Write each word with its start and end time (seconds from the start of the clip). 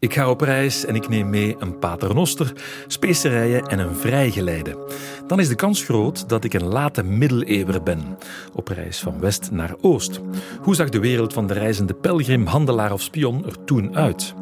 Ik 0.00 0.14
ga 0.14 0.30
op 0.30 0.40
reis 0.40 0.84
en 0.84 0.94
ik 0.94 1.08
neem 1.08 1.30
mee 1.30 1.56
een 1.58 1.78
paternoster, 1.78 2.52
specerijen 2.86 3.66
en 3.66 3.78
een 3.78 3.94
vrijgeleide. 3.94 4.76
Dan 5.26 5.40
is 5.40 5.48
de 5.48 5.54
kans 5.54 5.82
groot 5.82 6.28
dat 6.28 6.44
ik 6.44 6.54
een 6.54 6.64
late 6.64 7.02
middeleeuwer 7.02 7.82
ben, 7.82 8.18
op 8.54 8.68
reis 8.68 8.98
van 8.98 9.20
west 9.20 9.50
naar 9.50 9.74
oost. 9.80 10.20
Hoe 10.60 10.74
zag 10.74 10.88
de 10.88 10.98
wereld 10.98 11.32
van 11.32 11.46
de 11.46 11.54
reizende 11.54 11.94
pelgrim, 11.94 12.46
handelaar 12.46 12.92
of 12.92 13.00
spion 13.00 13.46
er 13.46 13.64
toen 13.64 13.96
uit? 13.96 14.34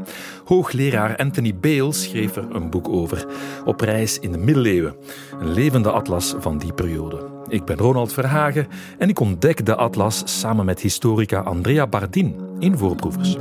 Hoogleraar 0.44 1.16
Anthony 1.16 1.54
Bale 1.54 1.92
schreef 1.92 2.36
er 2.36 2.46
een 2.52 2.70
boek 2.70 2.88
over, 2.88 3.26
Op 3.64 3.80
reis 3.80 4.18
in 4.18 4.32
de 4.32 4.38
middeleeuwen, 4.38 4.96
een 5.40 5.52
levende 5.52 5.90
atlas 5.90 6.34
van 6.38 6.58
die 6.58 6.72
periode. 6.72 7.28
Ik 7.48 7.64
ben 7.64 7.76
Ronald 7.76 8.12
Verhagen 8.12 8.66
en 8.98 9.08
ik 9.08 9.20
ontdek 9.20 9.66
de 9.66 9.76
atlas 9.76 10.22
samen 10.24 10.64
met 10.64 10.80
historica 10.80 11.40
Andrea 11.40 11.86
Bardin 11.86 12.40
in 12.58 12.78
Voorproevers. 12.78 13.36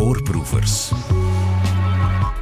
Voorproevers. 0.00 0.92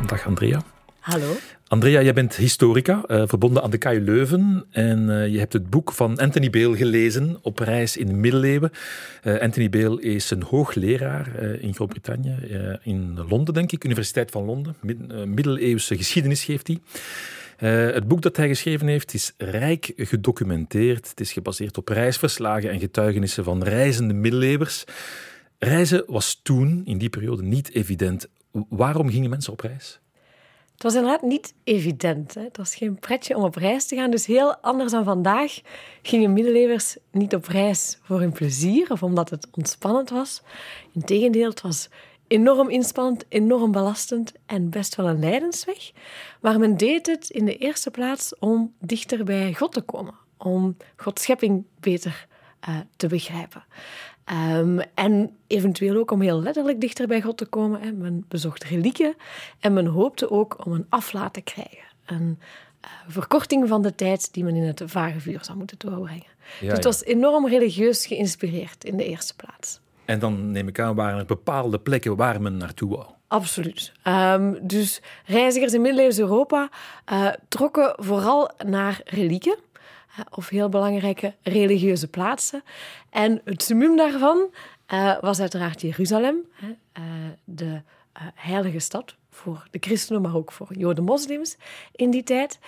Dag 0.07 0.27
Andrea. 0.27 0.63
Hallo. 0.99 1.33
Andrea, 1.69 2.03
jij 2.03 2.13
bent 2.13 2.37
historica, 2.37 3.05
uh, 3.09 3.23
verbonden 3.27 3.63
aan 3.63 3.71
de 3.71 3.79
KU 3.79 4.01
Leuven. 4.01 4.67
En 4.71 5.09
uh, 5.09 5.29
je 5.29 5.39
hebt 5.39 5.53
het 5.53 5.71
boek 5.71 5.93
van 5.93 6.19
Anthony 6.19 6.51
Bale 6.51 6.77
gelezen, 6.77 7.39
Op 7.43 7.59
reis 7.59 7.97
in 7.97 8.07
de 8.07 8.13
middeleeuwen. 8.13 8.71
Uh, 9.25 9.41
Anthony 9.41 9.69
Bale 9.69 10.03
is 10.03 10.31
een 10.31 10.43
hoogleraar 10.43 11.43
in 11.43 11.75
Groot-Brittannië, 11.75 12.37
in 12.83 13.19
Londen 13.29 13.55
denk 13.55 13.73
ik, 13.73 13.85
Universiteit 13.85 14.31
van 14.31 14.45
Londen. 14.45 14.77
Mid 14.81 15.27
middeleeuwse 15.27 15.97
geschiedenis 15.97 16.45
geeft 16.45 16.67
hij. 16.67 16.79
het 17.93 18.09
boek 18.09 18.23
dat 18.23 18.37
hij 18.37 18.49
geschreven 18.49 18.87
heeft 18.87 19.15
is 19.15 19.33
rijk 19.37 19.93
gedocumenteerd. 19.97 21.09
Het 21.09 21.21
is 21.21 21.33
gebaseerd 21.33 21.79
op 21.79 21.89
reisverslagen 21.89 22.71
en 22.71 22.81
getuigenissen 22.81 23.45
van 23.45 23.63
reizende 23.63 24.15
middeleeuwers. 24.15 24.85
Reizen 25.59 26.05
was 26.07 26.41
toen, 26.43 26.83
in 26.85 26.99
die 26.99 27.09
periode, 27.09 27.43
niet 27.43 27.71
evident. 27.71 28.29
Waarom 28.69 29.11
gingen 29.11 29.31
mensen 29.31 29.53
op 29.53 29.61
reis? 29.61 30.01
Het 30.73 30.83
was 30.83 30.95
inderdaad 30.95 31.23
niet 31.23 31.55
evident. 31.65 32.35
Hè? 32.35 32.43
Het 32.43 32.57
was 32.57 32.75
geen 32.75 32.99
pretje 32.99 33.37
om 33.37 33.43
op 33.43 33.55
reis 33.55 33.87
te 33.87 33.97
gaan. 33.97 34.11
Dus 34.11 34.27
heel 34.27 34.57
anders 34.57 34.93
dan 34.93 35.05
vandaag 35.05 35.61
gingen 36.03 36.33
middeleeuwers 36.33 36.97
niet 37.11 37.35
op 37.35 37.47
reis 37.47 37.99
voor 38.03 38.21
hun 38.21 38.33
plezier 38.33 38.91
of 38.91 39.03
omdat 39.03 39.31
het 39.31 39.49
ontspannend 39.53 40.11
was. 40.11 40.43
Integendeel, 40.93 41.49
het 41.49 41.61
was 41.61 41.89
enorm 42.27 42.69
inspannend, 42.69 43.25
enorm 43.29 43.73
belastend 43.73 44.33
en 44.47 44.71
best 44.71 44.95
wel 44.95 45.09
een 45.09 45.19
lijdensweg. 45.19 45.91
Maar 46.41 46.59
men 46.59 46.77
deed 46.77 47.07
het 47.07 47.31
in 47.31 47.45
de 47.45 47.57
eerste 47.57 47.91
plaats 47.91 48.39
om 48.39 48.75
dichter 48.81 49.25
bij 49.25 49.55
God 49.55 49.73
te 49.73 49.81
komen, 49.81 50.15
om 50.37 50.77
Gods 50.97 51.23
schepping 51.23 51.65
beter 51.81 52.27
uh, 52.69 52.77
te 52.97 53.07
begrijpen. 53.07 53.65
Um, 54.33 54.81
en 54.95 55.37
eventueel 55.47 55.97
ook 55.97 56.11
om 56.11 56.21
heel 56.21 56.43
letterlijk 56.43 56.81
dichter 56.81 57.07
bij 57.07 57.23
God 57.23 57.37
te 57.37 57.47
komen. 57.47 57.81
Hè. 57.81 57.93
Men 57.93 58.25
bezocht 58.29 58.65
relieken 58.65 59.15
en 59.61 59.73
men 59.73 59.87
hoopte 59.87 60.31
ook 60.31 60.67
om 60.67 60.73
een 60.73 60.87
aflaat 60.89 61.33
te 61.33 61.41
krijgen. 61.41 61.85
Een 62.07 62.39
uh, 62.85 62.91
verkorting 63.09 63.69
van 63.69 63.83
de 63.83 63.95
tijd 63.95 64.33
die 64.33 64.45
men 64.45 64.55
in 64.55 64.63
het 64.63 64.83
vage 64.85 65.21
vuur 65.21 65.39
zou 65.43 65.59
moeten 65.59 65.79
doorbrengen. 65.79 66.27
Ja, 66.61 66.67
dus 66.67 66.73
het 66.73 66.85
was 66.85 67.05
enorm 67.05 67.49
religieus 67.49 68.07
geïnspireerd 68.07 68.85
in 68.85 68.97
de 68.97 69.05
eerste 69.05 69.35
plaats. 69.37 69.81
En 70.05 70.19
dan 70.19 70.51
neem 70.51 70.69
ik 70.69 70.81
aan, 70.81 70.95
waren 70.95 71.19
er 71.19 71.27
bepaalde 71.27 71.79
plekken 71.79 72.17
waar 72.17 72.41
men 72.41 72.57
naartoe 72.57 72.89
wou? 72.89 73.07
Absoluut. 73.27 73.93
Um, 74.05 74.59
dus 74.67 75.03
reizigers 75.25 75.73
in 75.73 75.81
middeleeuws 75.81 76.19
Europa 76.19 76.69
uh, 77.13 77.29
trokken 77.49 77.95
vooral 77.97 78.51
naar 78.67 79.01
relieken 79.05 79.57
of 80.31 80.49
heel 80.49 80.69
belangrijke 80.69 81.35
religieuze 81.43 82.09
plaatsen. 82.09 82.63
En 83.11 83.41
het 83.45 83.63
summum 83.63 83.97
daarvan 83.97 84.49
uh, 84.93 85.19
was 85.21 85.41
uiteraard 85.41 85.81
Jeruzalem, 85.81 86.37
uh, 86.61 86.69
de 87.45 87.65
uh, 87.65 88.23
heilige 88.35 88.79
stad 88.79 89.17
voor 89.31 89.67
de 89.71 89.79
christenen, 89.81 90.23
maar 90.23 90.37
ook 90.37 90.53
voor 90.53 90.69
joden 90.71 91.05
moslims 91.05 91.57
in 91.93 92.11
die 92.11 92.23
tijd. 92.23 92.59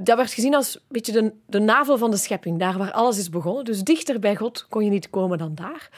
dat 0.00 0.16
werd 0.16 0.32
gezien 0.32 0.54
als 0.54 0.74
een 0.74 0.80
beetje 0.88 1.12
de, 1.12 1.32
de 1.46 1.58
navel 1.58 1.98
van 1.98 2.10
de 2.10 2.16
schepping, 2.16 2.58
daar 2.58 2.78
waar 2.78 2.92
alles 2.92 3.18
is 3.18 3.28
begonnen. 3.28 3.64
Dus 3.64 3.82
dichter 3.82 4.18
bij 4.18 4.36
God 4.36 4.66
kon 4.68 4.84
je 4.84 4.90
niet 4.90 5.10
komen 5.10 5.38
dan 5.38 5.54
daar. 5.54 5.90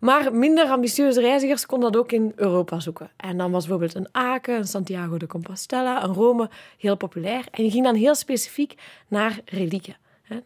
Maar 0.00 0.34
minder 0.34 0.68
ambitieuze 0.68 1.20
reizigers 1.20 1.66
konden 1.66 1.92
dat 1.92 2.00
ook 2.00 2.12
in 2.12 2.32
Europa 2.36 2.80
zoeken. 2.80 3.10
En 3.16 3.38
dan 3.38 3.50
was 3.50 3.66
bijvoorbeeld 3.66 3.94
een 3.94 4.08
Aken, 4.12 4.56
een 4.56 4.66
Santiago 4.66 5.16
de 5.16 5.26
Compostela, 5.26 6.04
een 6.04 6.14
Rome 6.14 6.50
heel 6.78 6.96
populair. 6.96 7.44
En 7.50 7.64
je 7.64 7.70
ging 7.70 7.84
dan 7.84 7.94
heel 7.94 8.14
specifiek 8.14 8.74
naar 9.08 9.40
relieken 9.44 9.96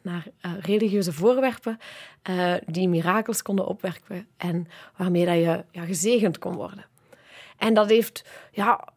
naar 0.02 0.26
uh, 0.46 0.52
religieuze 0.60 1.12
voorwerpen 1.12 1.78
uh, 2.30 2.54
die 2.66 2.88
mirakels 2.88 3.42
konden 3.42 3.66
opwerken 3.66 4.26
en 4.36 4.66
waarmee 4.96 5.26
dat 5.26 5.34
je 5.34 5.64
ja, 5.70 5.84
gezegend 5.84 6.38
kon 6.38 6.54
worden. 6.54 6.84
En 7.56 7.74
dat 7.74 7.88
heeft, 7.88 8.24
ja, 8.52 8.88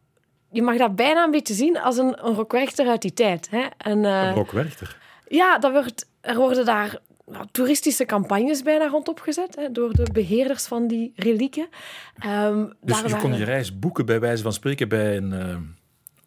je 0.50 0.62
mag 0.62 0.76
dat 0.76 0.96
bijna 0.96 1.24
een 1.24 1.30
beetje 1.30 1.54
zien 1.54 1.78
als 1.78 1.96
een, 1.96 2.26
een 2.26 2.34
rockwerchter 2.34 2.86
uit 2.86 3.02
die 3.02 3.12
tijd. 3.12 3.50
Hè? 3.50 3.66
En, 3.76 3.98
uh, 3.98 4.22
een 4.22 4.34
rockwerchter? 4.34 4.98
Ja, 5.28 5.58
dat 5.58 5.72
wordt, 5.72 6.08
er 6.20 6.36
worden 6.36 6.64
daar 6.64 6.98
nou, 7.26 7.46
toeristische 7.52 8.04
campagnes 8.04 8.62
bijna 8.62 8.88
rondop 8.88 9.20
gezet 9.20 9.56
hè, 9.56 9.72
door 9.72 9.92
de 9.92 10.12
beheerders 10.12 10.66
van 10.66 10.86
die 10.86 11.12
relieken. 11.16 11.68
Um, 12.26 12.72
dus 12.80 13.00
je 13.00 13.16
kon 13.16 13.36
je 13.36 13.44
reis 13.44 13.78
boeken 13.78 14.06
bij 14.06 14.20
wijze 14.20 14.42
van 14.42 14.52
spreken 14.52 14.88
bij 14.88 15.16
een 15.16 15.76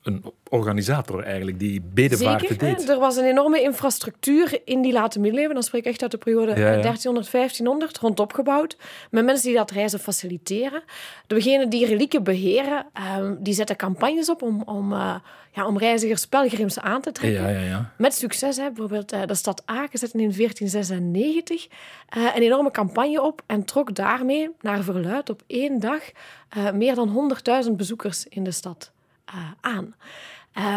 een 0.08 0.24
organisator 0.50 1.24
eigenlijk, 1.24 1.60
die 1.60 1.82
bedevaarten 1.94 2.58
deed. 2.58 2.90
Er 2.90 3.00
was 3.00 3.16
een 3.18 3.26
enorme 3.26 3.62
infrastructuur 3.62 4.62
in 4.66 4.82
die 4.82 4.94
late 4.94 5.20
middeleeuwen, 5.20 5.54
dan 5.54 5.64
spreek 5.64 5.82
ik 5.86 5.92
echt 5.92 6.02
uit 6.02 6.12
de 6.12 6.18
periode 6.18 6.54
1300, 6.54 7.32
1500, 7.32 7.98
rondop 7.98 8.34
gebouwd, 8.34 8.78
met 9.12 9.26
mensen 9.26 9.48
die 9.48 9.58
dat 9.58 9.72
reizen 9.72 10.00
faciliteren. 10.00 10.84
Degenen 11.28 11.70
die 11.70 11.86
relieken 11.86 12.24
beheren, 12.24 12.86
uh, 13.00 13.32
die 13.40 13.54
zetten 13.54 13.76
campagnes 13.76 14.30
op 14.30 14.42
om, 14.42 14.62
om, 14.62 14.92
uh, 14.92 15.16
ja, 15.52 15.68
om 15.68 15.78
reizigers, 15.78 16.28
pelgrims 16.28 16.80
aan 16.80 17.02
te 17.02 17.12
trekken. 17.12 17.42
Met 17.98 18.14
succes. 18.14 18.58
Hè. 18.58 18.68
Bijvoorbeeld 18.68 19.14
uh, 19.14 19.22
de 19.26 19.36
stad 19.36 19.62
Aken 19.66 20.00
zette 20.00 20.18
in 20.18 20.34
1496 20.38 21.68
eh, 22.10 22.24
een 22.36 22.42
enorme 22.42 22.72
campagne 22.72 23.22
op 23.22 23.42
en 23.46 23.66
trok 23.66 23.96
daarmee, 23.96 24.50
naar 24.62 24.84
verluid, 24.84 25.30
op 25.30 25.42
één 25.48 25.80
dag 25.80 26.02
meer 26.74 26.96
dan 26.96 27.32
100.000 27.66 27.72
bezoekers 27.72 28.26
in 28.26 28.44
de 28.44 28.52
stad. 28.52 28.92
Eh, 29.28 29.52
aan. 29.62 29.96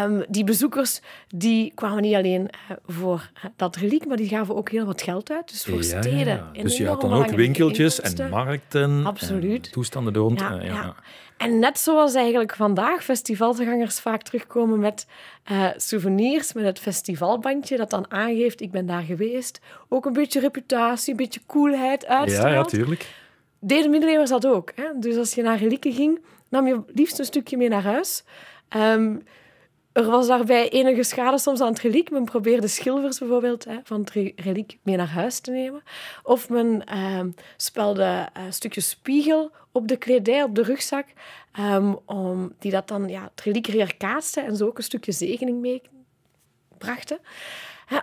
Um, 0.03 0.25
die 0.29 0.43
bezoekers 0.43 1.01
die 1.27 1.71
kwamen 1.75 2.01
niet 2.01 2.15
alleen 2.15 2.41
uh, 2.41 2.77
voor 2.85 3.29
uh, 3.37 3.43
dat 3.55 3.75
reliek, 3.75 4.05
maar 4.05 4.17
die 4.17 4.27
gaven 4.27 4.55
ook 4.55 4.69
heel 4.69 4.85
wat 4.85 5.01
geld 5.01 5.31
uit. 5.31 5.49
Dus 5.49 5.63
voor 5.63 5.83
ja, 5.83 6.01
steden. 6.01 6.49
Ja. 6.53 6.63
Dus 6.63 6.77
je 6.77 6.87
had 6.87 7.01
dan 7.01 7.13
ook 7.13 7.29
winkeltjes 7.29 8.01
en 8.01 8.29
markten. 8.29 9.05
Absoluut. 9.05 9.65
En 9.65 9.71
toestanden 9.71 10.15
rond. 10.15 10.39
Ja, 10.39 10.95
En 11.37 11.59
net 11.59 11.79
zoals 11.79 12.13
eigenlijk 12.13 12.55
vandaag 12.55 13.03
festivalgangers 13.03 13.99
vaak 13.99 14.21
terugkomen 14.21 14.79
met 14.79 15.07
souvenirs, 15.75 16.53
met 16.53 16.65
het 16.65 16.79
festivalbandje 16.79 17.77
dat 17.77 17.89
dan 17.89 18.11
aangeeft, 18.11 18.61
ik 18.61 18.71
ben 18.71 18.85
daar 18.85 19.03
geweest. 19.03 19.59
Ook 19.89 20.05
een 20.05 20.13
beetje 20.13 20.39
reputatie, 20.39 21.11
een 21.11 21.17
beetje 21.17 21.41
coolheid 21.45 22.05
uitstraalt. 22.05 22.71
Ja, 22.71 22.77
natuurlijk. 22.77 23.05
Deden 23.59 23.89
middeleeuwers 23.89 24.29
dat 24.29 24.45
ook. 24.45 24.71
Hè? 24.75 24.85
Dus 24.99 25.17
als 25.17 25.33
je 25.33 25.41
naar 25.41 25.57
relieken 25.57 25.93
ging, 25.93 26.19
nam 26.51 26.67
je 26.67 26.83
liefst 26.87 27.19
een 27.19 27.25
stukje 27.25 27.57
mee 27.57 27.69
naar 27.69 27.83
huis. 27.83 28.23
Um, 28.77 29.23
er 29.91 30.05
was 30.05 30.27
daarbij 30.27 30.69
enige 30.69 31.03
schade 31.03 31.37
soms 31.37 31.61
aan 31.61 31.67
het 31.67 31.79
reliek. 31.79 32.11
Men 32.11 32.23
probeerde 32.23 32.67
schilvers 32.67 33.19
bijvoorbeeld 33.19 33.65
hè, 33.65 33.77
van 33.83 33.99
het 33.99 34.09
reliek 34.35 34.77
mee 34.83 34.95
naar 34.95 35.09
huis 35.09 35.39
te 35.39 35.51
nemen. 35.51 35.83
Of 36.23 36.49
men 36.49 36.97
um, 36.97 37.35
spelde 37.57 38.03
uh, 38.03 38.45
een 38.45 38.53
stukje 38.53 38.81
spiegel 38.81 39.51
op 39.71 39.87
de 39.87 39.97
kledij, 39.97 40.43
op 40.43 40.55
de 40.55 40.63
rugzak, 40.63 41.05
um, 41.59 41.99
om, 42.05 42.53
die 42.59 42.71
dat 42.71 42.87
dan 42.87 43.07
ja, 43.07 43.23
het 43.23 43.41
reliek 43.41 43.67
weer 43.67 43.97
kaatste 43.97 44.41
en 44.41 44.55
zo 44.55 44.65
ook 44.65 44.77
een 44.77 44.83
stukje 44.83 45.11
zegening 45.11 45.61
mee 45.61 45.81
brachten. 46.77 47.19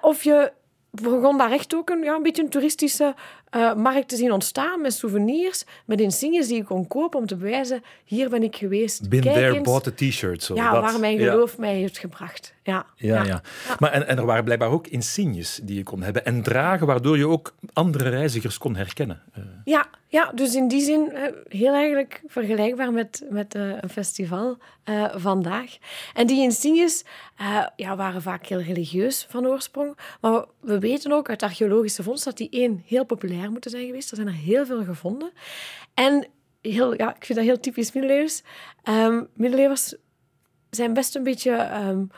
Of 0.00 0.24
je 0.24 0.52
begon 0.90 1.38
daar 1.38 1.50
echt 1.52 1.74
ook 1.74 1.90
een, 1.90 2.02
ja, 2.02 2.14
een 2.14 2.22
beetje 2.22 2.42
een 2.42 2.48
toeristische 2.48 3.14
uh, 3.56 3.74
markt 3.74 4.08
te 4.08 4.16
zien 4.16 4.32
ontstaan 4.32 4.80
met 4.80 4.92
souvenirs, 4.92 5.64
met 5.84 6.00
insignes 6.00 6.46
die 6.46 6.56
je 6.56 6.64
kon 6.64 6.86
kopen 6.86 7.18
om 7.18 7.26
te 7.26 7.36
bewijzen, 7.36 7.82
hier 8.04 8.28
ben 8.28 8.42
ik 8.42 8.56
geweest. 8.56 9.08
Been 9.08 9.20
Kijk 9.20 9.34
there, 9.34 9.54
eens. 9.54 9.62
bought 9.62 9.86
a 9.86 9.90
t-shirt. 9.94 10.42
So 10.42 10.54
ja, 10.54 10.80
waar 10.80 11.00
mijn 11.00 11.18
geloof 11.18 11.58
mij 11.58 11.74
heeft 11.74 11.98
gebracht. 11.98 12.54
Ja, 12.62 12.86
ja, 12.96 13.24
ja. 13.24 13.42
Maar, 13.78 13.92
en, 13.92 14.08
en 14.08 14.18
er 14.18 14.24
waren 14.24 14.44
blijkbaar 14.44 14.70
ook 14.70 14.86
insignes 14.86 15.60
die 15.62 15.76
je 15.76 15.82
kon 15.82 16.02
hebben 16.02 16.24
en 16.24 16.42
dragen, 16.42 16.86
waardoor 16.86 17.16
je 17.16 17.28
ook 17.28 17.54
andere 17.72 18.08
reizigers 18.08 18.58
kon 18.58 18.76
herkennen. 18.76 19.22
Uh. 19.38 19.44
Ja, 19.64 19.86
ja, 20.10 20.32
dus 20.34 20.54
in 20.54 20.68
die 20.68 20.82
zin 20.82 21.12
eh, 21.12 21.22
heel 21.48 21.72
eigenlijk 21.72 22.22
vergelijkbaar 22.26 22.92
met, 22.92 23.26
met 23.30 23.54
uh, 23.54 23.72
een 23.80 23.88
festival 23.88 24.56
uh, 24.84 25.04
vandaag. 25.14 25.76
En 26.14 26.26
die 26.26 26.42
insignes 26.42 27.04
ja, 27.76 27.96
waren 27.96 28.22
vaak 28.22 28.46
heel 28.46 28.60
religieus 28.60 29.26
van 29.28 29.46
oorsprong. 29.46 29.96
Maar 30.20 30.44
we 30.60 30.78
weten 30.78 31.12
ook 31.12 31.28
uit 31.28 31.42
archeologische 31.42 32.02
vondsten 32.02 32.30
dat 32.30 32.38
die 32.38 32.60
één 32.60 32.82
heel 32.86 33.04
populair 33.04 33.37
moeten 33.46 33.70
zijn 33.70 33.86
geweest. 33.86 34.10
Er 34.10 34.16
zijn 34.16 34.28
er 34.28 34.34
heel 34.34 34.66
veel 34.66 34.84
gevonden. 34.84 35.32
En 35.94 36.26
heel, 36.60 36.94
ja, 36.94 37.14
ik 37.16 37.24
vind 37.24 37.38
dat 37.38 37.48
heel 37.48 37.60
typisch 37.60 37.92
middeleeuws. 37.92 38.42
Um, 38.84 39.28
middeleeuwers 39.34 39.94
zijn 40.70 40.92
best 40.94 41.14
een 41.14 41.22
beetje... 41.22 41.70
Um, 41.88 42.10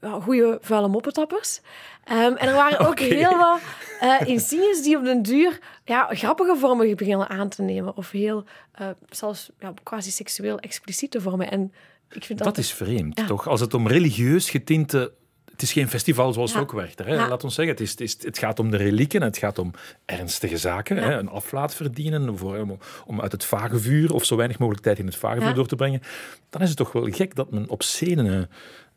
ja, 0.00 0.20
goede 0.20 0.58
vuile 0.60 0.88
moppetappers. 0.88 1.60
Ehm, 2.04 2.32
en 2.34 2.48
er 2.48 2.54
waren 2.54 2.78
ook 2.88 2.98
heel 2.98 3.36
wat 3.36 3.60
eh, 4.00 4.20
insignes 4.24 4.82
die 4.82 4.96
op 4.96 5.04
den 5.04 5.22
duur 5.22 5.58
ja, 5.84 6.08
grappige 6.10 6.56
vormen 6.56 6.96
beginnen 6.96 7.28
aan 7.28 7.48
te 7.48 7.62
nemen. 7.62 7.96
Of 7.96 8.10
heel, 8.10 8.44
eh, 8.72 8.88
zelfs 9.08 9.50
ja, 9.58 9.74
quasi 9.82 10.10
seksueel 10.10 10.58
expliciete 10.58 11.20
vormen. 11.20 11.50
En 11.50 11.72
ik 12.10 12.24
vind 12.24 12.38
dat... 12.38 12.48
Dat 12.48 12.58
is 12.58 12.72
vreemd, 12.72 13.18
Ja. 13.18 13.26
toch? 13.26 13.48
Als 13.48 13.60
het 13.60 13.74
om 13.74 13.88
religieus 13.88 14.50
getinte... 14.50 15.12
Het 15.56 15.64
is 15.64 15.72
geen 15.72 15.88
festival 15.88 16.32
zoals 16.32 16.52
Ja. 16.52 16.60
ook. 16.60 16.82
Hè? 16.96 17.14
Ja. 17.14 17.28
Laat 17.28 17.44
ons 17.44 17.54
zeggen, 17.54 17.74
het, 17.74 17.82
is, 17.82 17.90
het, 17.90 18.00
is, 18.00 18.16
het 18.20 18.38
gaat 18.38 18.58
om 18.58 18.70
de 18.70 18.76
relieken, 18.76 19.22
het 19.22 19.38
gaat 19.38 19.58
om 19.58 19.70
ernstige 20.04 20.56
zaken. 20.56 20.96
Ja. 20.96 21.02
Hè? 21.02 21.18
Een 21.18 21.28
aflaat 21.28 21.74
verdienen, 21.74 22.38
voor, 22.38 22.58
om, 22.58 22.78
om 23.06 23.20
uit 23.20 23.32
het 23.32 23.44
vagevuur 23.44 24.14
of 24.14 24.24
zo 24.24 24.36
weinig 24.36 24.58
mogelijk 24.58 24.84
tijd 24.84 24.98
in 24.98 25.06
het 25.06 25.16
vagevuur 25.16 25.54
door 25.54 25.66
te 25.66 25.76
brengen. 25.76 26.02
Dan 26.50 26.62
is 26.62 26.68
het 26.68 26.76
toch 26.76 26.92
wel 26.92 27.10
gek 27.10 27.34
dat 27.34 27.50
men 27.50 27.68
obscene 27.68 28.48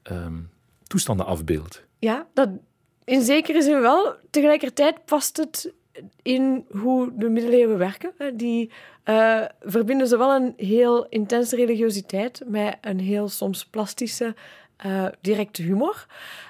ehm, 0.04 0.38
toestanden 0.88 1.26
afbeeldt. 1.26 1.84
Ja, 2.00 2.28
dat 2.34 2.50
in 3.04 3.22
zekere 3.22 3.62
zin 3.62 3.82
wel. 3.82 4.16
Tegelijkertijd 4.30 5.06
past 5.06 5.38
het 5.38 5.74
in 6.22 6.66
hoe 6.72 7.12
de 7.16 7.30
middeleeuwen 7.30 7.78
werken. 7.78 8.12
Die 8.34 8.72
eh, 9.04 9.42
verbinden 9.62 10.08
zowel 10.08 10.36
een 10.36 10.54
heel 10.58 11.08
intense 11.10 11.56
religiositeit 11.56 12.42
met 12.46 12.78
een 12.82 13.00
heel 13.00 13.30
soms 13.30 13.66
plastische, 13.66 14.36
eh, 14.80 15.06
directe 15.22 15.62
humor. 15.62 16.06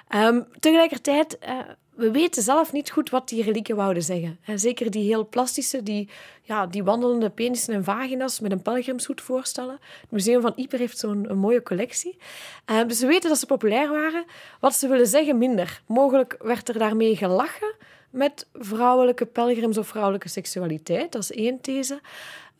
Ehm, 0.08 0.42
tegelijkertijd, 0.60 1.38
eh, 1.38 1.58
we 1.94 2.10
weten 2.10 2.42
zelf 2.42 2.72
niet 2.72 2.90
goed 2.90 3.10
wat 3.10 3.28
die 3.28 3.42
relieken 3.42 3.76
wouden 3.76 4.02
zeggen. 4.02 4.38
hè. 4.40 4.58
zeker 4.58 4.90
die 4.90 5.04
heel 5.04 5.26
plastische, 5.26 5.82
die, 5.82 6.08
ja, 6.42 6.66
die 6.66 6.84
wandelende 6.84 7.30
penissen 7.30 7.74
en 7.74 7.84
vagina's 7.84 8.40
met 8.40 8.52
een 8.52 8.62
pelgrimshoed 8.62 9.20
voorstellen. 9.20 9.78
Het 10.00 10.10
Museum 10.10 10.40
van 10.40 10.52
Yper 10.56 10.78
heeft 10.78 10.98
zo'n 10.98 11.36
mooie 11.36 11.62
collectie. 11.62 12.18
Eh, 12.64 12.80
dus 12.86 13.00
we 13.00 13.06
weten 13.06 13.28
dat 13.28 13.38
ze 13.38 13.46
populair 13.46 13.88
waren. 13.88 14.24
Wat 14.60 14.74
ze 14.74 14.88
willen 14.88 15.06
zeggen, 15.06 15.38
minder. 15.38 15.82
Mogelijk 15.86 16.36
werd 16.38 16.68
er 16.68 16.78
daarmee 16.78 17.16
gelachen 17.16 17.74
met 18.10 18.46
vrouwelijke 18.52 19.26
pelgrims 19.26 19.78
of 19.78 19.88
vrouwelijke 19.88 20.28
seksualiteit. 20.28 21.12
Dat 21.12 21.22
is 21.22 21.32
één 21.32 21.60
these. 21.60 22.00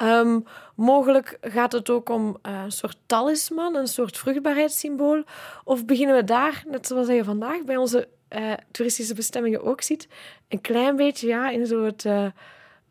Ehm, 0.00 0.38
mogelijk 0.74 1.38
gaat 1.40 1.72
het 1.72 1.90
ook 1.90 2.08
om 2.08 2.36
eh, 2.42 2.62
een 2.64 2.72
soort 2.72 2.96
talisman, 3.06 3.76
een 3.76 3.86
soort 3.86 4.18
vruchtbaarheidssymbool. 4.18 5.22
Of 5.64 5.84
beginnen 5.84 6.16
we 6.16 6.24
daar, 6.24 6.62
net 6.66 6.86
zoals 6.86 7.08
je 7.08 7.24
vandaag 7.24 7.64
bij 7.64 7.76
onze 7.76 8.08
eh, 8.28 8.52
toeristische 8.70 9.14
bestemmingen 9.14 9.62
ook 9.62 9.82
ziet, 9.82 10.08
een 10.48 10.60
klein 10.60 10.96
beetje 10.96 11.26
ja, 11.26 11.50
in 11.50 11.66
zo'n 11.66 11.94
uh, 12.06 12.24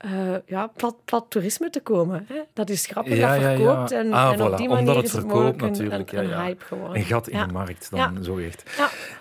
uh, 0.05 0.35
ja, 0.45 0.67
plat, 0.67 0.95
plat 1.05 1.25
toerisme 1.29 1.69
te 1.69 1.79
komen. 1.79 2.25
Hè? 2.27 2.41
Dat 2.53 2.69
is 2.69 2.85
grappig, 2.85 3.17
Ja, 3.17 3.33
dat 3.33 3.41
ja, 3.41 3.49
ja. 3.49 3.57
verkoopt. 3.57 3.91
En, 3.91 4.13
Ah, 4.13 4.33
en 4.33 4.41
op 4.41 4.57
die 4.57 4.69
omdat 4.69 4.85
manier 4.85 4.95
het 4.95 5.05
is 5.05 5.11
het 5.11 5.21
verkoopt 5.21 5.61
een, 5.61 5.67
natuurlijk, 5.67 6.11
een, 6.11 6.27
ja, 6.27 6.37
een 6.39 6.43
hype 6.45 6.65
geworden. 6.65 6.95
Een 6.97 7.05
gat 7.05 7.27
in 7.27 7.47
de 7.47 7.53
markt, 7.53 7.89
dan 7.91 8.23
zo 8.23 8.37
echt. 8.37 8.63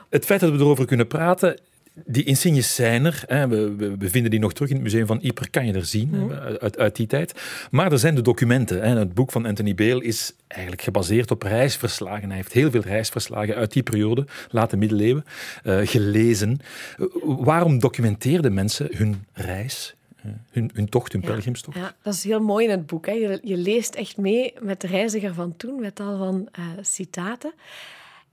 Het 0.09 0.25
feit 0.25 0.41
dat 0.41 0.51
we 0.51 0.59
erover 0.59 0.87
kunnen 0.87 1.07
praten, 1.07 1.59
die 2.07 2.25
insignes 2.25 2.75
zijn 2.75 3.05
er. 3.05 3.23
Hè, 3.27 3.49
we, 3.49 3.75
we, 3.77 3.97
we 3.97 4.11
vinden 4.11 4.31
die 4.31 4.41
nog 4.41 4.53
terug 4.53 4.69
in 4.69 4.75
het 4.75 4.85
museum 4.85 5.07
van 5.07 5.19
Yper, 5.23 5.51
kan 5.51 5.67
je 5.67 5.73
er 5.73 5.85
zien, 5.85 6.09
Mhm. 6.09 6.33
uit, 6.61 6.79
uit 6.79 6.97
die 6.97 7.07
tijd. 7.07 7.35
Maar 7.71 7.93
er 7.93 7.99
zijn 7.99 8.15
de 8.15 8.23
documenten. 8.23 8.83
Hè. 8.83 8.99
Het 8.99 9.15
boek 9.15 9.31
van 9.33 9.47
Anthony 9.47 9.75
Bale 9.75 10.05
is 10.05 10.33
eigenlijk 10.47 10.83
gebaseerd 10.83 11.31
op 11.31 11.43
reisverslagen. 11.43 12.27
Hij 12.29 12.37
heeft 12.37 12.53
heel 12.53 12.71
veel 12.71 12.81
reisverslagen 12.81 13.55
uit 13.55 13.73
die 13.73 13.83
periode, 13.83 14.27
late 14.51 14.77
middeleeuwen, 14.77 15.25
eh, 15.63 15.79
gelezen. 15.83 16.59
Eh, 16.99 17.05
waarom 17.25 17.79
documenteerden 17.79 18.55
mensen 18.55 18.89
hun 18.97 19.25
reis, 19.33 19.95
eh, 20.17 20.31
hun, 20.51 20.71
hun 20.75 20.89
tocht, 20.89 21.13
hun 21.13 21.21
Ja. 21.23 21.27
pelgrimstocht? 21.29 21.77
Ja, 21.77 21.95
dat 22.03 22.15
is 22.15 22.25
heel 22.25 22.41
mooi 22.41 22.65
in 22.65 22.71
het 22.71 22.87
boek. 22.87 23.07
Hè. 23.07 23.13
Je, 23.13 23.41
je 23.43 23.57
leest 23.57 23.95
echt 23.95 24.17
mee 24.17 24.53
met 24.61 24.81
de 24.81 24.87
reiziger 24.87 25.35
van 25.35 25.57
toen, 25.57 25.81
met 25.81 25.95
tal 25.95 26.19
van 26.19 26.49
citaten. 26.81 27.53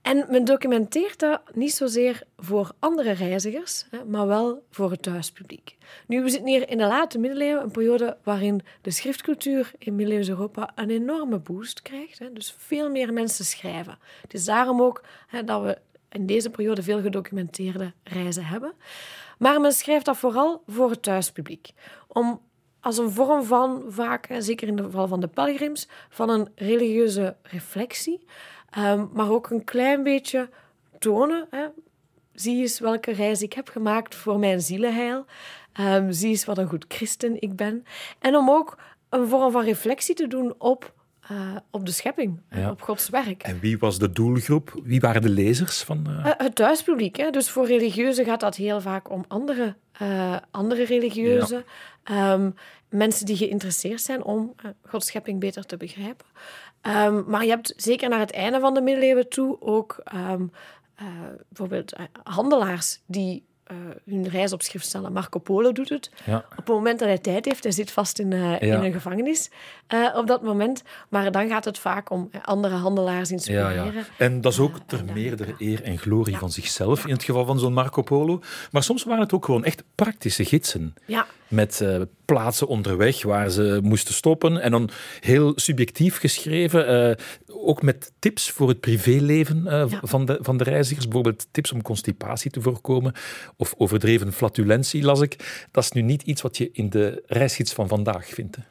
En 0.06 0.24
men 0.28 0.44
documenteert 0.44 1.18
dat 1.18 1.40
niet 1.54 1.74
zozeer 1.74 2.22
voor 2.36 2.72
andere 2.78 3.12
reizigers, 3.12 3.86
maar 4.06 4.26
wel 4.26 4.62
voor 4.70 4.90
het 4.90 5.02
thuispubliek. 5.02 5.76
Nu, 6.06 6.22
we 6.22 6.28
zitten 6.28 6.48
hier 6.48 6.68
in 6.68 6.78
de 6.78 6.86
late 6.86 7.18
middeleeuwen, 7.18 7.62
een 7.62 7.70
periode 7.70 8.16
waarin 8.22 8.62
de 8.82 8.90
schriftcultuur 8.90 9.72
in 9.78 9.94
middeleeuws 9.96 10.28
Europa 10.28 10.72
een 10.74 10.90
enorme 10.90 11.38
boost 11.38 11.82
krijgt. 11.82 12.34
Dus 12.34 12.54
veel 12.58 12.90
meer 12.90 13.12
mensen 13.12 13.44
schrijven. 13.44 13.98
Het 14.22 14.34
is 14.34 14.44
daarom 14.44 14.82
ook 14.82 15.04
dat 15.44 15.62
we 15.62 15.78
in 16.10 16.26
deze 16.26 16.50
periode 16.50 16.82
veel 16.82 17.00
gedocumenteerde 17.00 17.92
reizen 18.02 18.44
hebben. 18.44 18.72
Maar 19.38 19.60
men 19.60 19.72
schrijft 19.72 20.04
dat 20.04 20.16
vooral 20.16 20.62
voor 20.66 20.90
het 20.90 21.02
thuispubliek. 21.02 21.70
Om 22.06 22.40
als 22.80 22.98
een 22.98 23.10
vorm 23.10 23.44
van, 23.44 23.84
vaak, 23.88 24.28
zeker 24.38 24.68
in 24.68 24.76
het 24.76 24.86
geval 24.86 25.08
van 25.08 25.20
de 25.20 25.28
pelgrims, 25.28 25.88
van 26.08 26.28
een 26.28 26.48
religieuze 26.54 27.36
reflectie. 27.42 28.24
Ehm, 28.70 29.04
maar 29.12 29.30
ook 29.30 29.50
een 29.50 29.64
klein 29.64 30.02
beetje 30.02 30.48
tonen. 30.98 31.46
Hè. 31.50 31.64
Zie 32.34 32.60
eens 32.60 32.78
welke 32.80 33.12
reis 33.12 33.42
ik 33.42 33.52
heb 33.52 33.68
gemaakt 33.68 34.14
voor 34.14 34.38
mijn 34.38 34.60
zielenheil. 34.60 35.24
Ehm, 35.72 36.10
zie 36.12 36.28
eens 36.30 36.44
wat 36.44 36.58
een 36.58 36.68
goed 36.68 36.84
christen 36.88 37.40
ik 37.42 37.56
ben. 37.56 37.84
En 38.18 38.36
om 38.36 38.50
ook 38.50 38.78
een 39.08 39.28
vorm 39.28 39.52
van 39.52 39.64
reflectie 39.64 40.14
te 40.14 40.26
doen 40.26 40.54
op, 40.58 40.92
eh, 41.28 41.56
op 41.70 41.86
de 41.86 41.92
schepping, 41.92 42.40
Ja. 42.50 42.70
op 42.70 42.82
Gods 42.82 43.08
werk. 43.08 43.42
En 43.42 43.60
wie 43.60 43.78
was 43.78 43.98
de 43.98 44.10
doelgroep? 44.12 44.80
Wie 44.84 45.00
waren 45.00 45.22
de 45.22 45.28
lezers 45.28 45.82
van... 45.82 46.06
eh, 46.06 46.26
Eh, 46.26 46.32
het 46.36 46.54
thuispubliek. 46.54 47.16
Hè? 47.16 47.30
Dus 47.30 47.50
voor 47.50 47.66
religieuzen 47.66 48.24
gaat 48.24 48.40
dat 48.40 48.56
heel 48.56 48.80
vaak 48.80 49.10
om 49.10 49.24
andere, 49.28 49.74
andere 50.50 50.84
religieuzen. 50.84 51.64
Ehm, 52.02 52.50
mensen 52.88 53.26
die 53.26 53.36
geïnteresseerd 53.36 54.00
zijn 54.00 54.22
om 54.24 54.54
Gods 54.86 55.06
schepping 55.06 55.40
beter 55.40 55.66
te 55.66 55.76
begrijpen. 55.76 56.26
Ehm, 56.86 57.22
maar 57.26 57.44
je 57.44 57.50
hebt 57.50 57.72
zeker 57.76 58.08
naar 58.08 58.18
het 58.18 58.32
einde 58.32 58.60
van 58.60 58.74
de 58.74 58.80
middeleeuwen 58.80 59.28
toe 59.28 59.56
ook 59.60 60.00
ehm, 60.04 60.46
eh, 60.94 61.06
bijvoorbeeld 61.48 61.92
eh, 61.92 62.04
handelaars 62.22 63.00
die 63.06 63.44
eh, 63.64 63.76
hun 64.04 64.28
reis 64.28 64.52
op 64.52 64.62
schrift 64.62 64.86
stellen. 64.86 65.12
Marco 65.12 65.38
Polo 65.38 65.72
doet 65.72 65.88
het. 65.88 66.10
ja. 66.24 66.36
Op 66.50 66.56
het 66.56 66.68
moment 66.68 66.98
dat 66.98 67.08
hij 67.08 67.18
tijd 67.18 67.44
heeft, 67.44 67.62
hij 67.62 67.72
zit 67.72 67.90
vast 67.90 68.18
in, 68.18 68.32
in 68.32 68.72
een 68.72 68.92
gevangenis 68.92 69.50
op 70.14 70.26
dat 70.26 70.42
moment. 70.42 70.82
Maar 71.08 71.30
dan 71.30 71.48
gaat 71.48 71.64
het 71.64 71.78
vaak 71.78 72.10
om 72.10 72.30
andere 72.42 72.74
handelaars 72.74 73.30
inspireren. 73.30 73.94
ja. 73.94 74.02
En 74.18 74.40
dat 74.40 74.52
is 74.52 74.58
ook 74.58 74.78
ter 74.86 75.04
meerdere 75.14 75.54
eer 75.58 75.82
en 75.82 75.98
glorie 75.98 76.36
van 76.36 76.50
zichzelf, 76.50 77.06
in 77.06 77.12
het 77.12 77.24
geval 77.24 77.44
van 77.44 77.58
zo'n 77.58 77.72
Marco 77.72 78.02
Polo. 78.02 78.40
Maar 78.70 78.82
soms 78.82 79.04
waren 79.04 79.22
het 79.22 79.32
ook 79.32 79.44
gewoon 79.44 79.64
echt 79.64 79.84
praktische 79.94 80.44
gidsen. 80.44 80.94
Ja, 81.06 81.26
Met 81.48 81.84
plaatsen 82.26 82.66
onderweg 82.66 83.22
waar 83.22 83.50
ze 83.50 83.80
moesten 83.82 84.14
stoppen. 84.14 84.60
En 84.60 84.70
dan 84.70 84.90
heel 85.20 85.52
subjectief 85.56 86.18
geschreven. 86.18 86.86
eh, 86.86 87.24
ook 87.46 87.82
met 87.82 88.12
tips 88.18 88.50
voor 88.50 88.68
het 88.68 88.80
privéleven 88.80 89.66
eh, 89.66 89.84
Ja. 89.90 90.00
van, 90.02 90.24
de, 90.24 90.38
van 90.40 90.56
de 90.56 90.64
reizigers. 90.64 91.04
Bijvoorbeeld 91.04 91.46
tips 91.50 91.72
om 91.72 91.82
constipatie 91.82 92.50
te 92.50 92.60
voorkomen. 92.60 93.12
Of 93.56 93.74
overdreven 93.76 94.32
flatulentie, 94.32 95.02
las 95.04 95.20
ik. 95.20 95.66
Dat 95.70 95.84
is 95.84 95.90
nu 95.90 96.02
niet 96.02 96.22
iets 96.22 96.42
wat 96.42 96.56
je 96.56 96.68
in 96.72 96.90
de 96.90 97.22
reisgids 97.26 97.72
van 97.72 97.88
vandaag 97.88 98.26
vindt. 98.28 98.56
hè. 98.56 98.62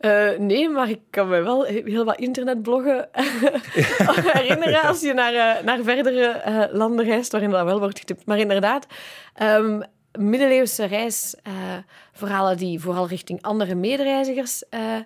Eh, 0.00 0.38
nee, 0.38 0.68
maar 0.68 0.90
ik 0.90 1.00
kan 1.10 1.28
me 1.28 1.40
wel 1.42 1.64
heel 1.64 2.04
wat 2.04 2.18
internetbloggen 2.18 3.08
herinneren 4.32 4.82
als 4.82 5.00
je 5.00 5.12
naar, 5.14 5.64
naar 5.64 5.78
verdere 5.82 6.24
eh, 6.26 6.64
landen 6.72 7.04
reist 7.04 7.32
waarin 7.32 7.50
dat 7.50 7.64
wel 7.64 7.78
wordt 7.78 7.98
getipt. 7.98 8.26
Maar 8.26 8.38
inderdaad, 8.38 8.86
ehm, 9.34 9.80
middeleeuwse 10.18 10.84
reisverhalen 10.84 12.56
die 12.56 12.80
vooral 12.80 13.08
richting 13.08 13.42
andere 13.42 13.74
medereizigers 13.74 14.68
eh, 14.68 14.96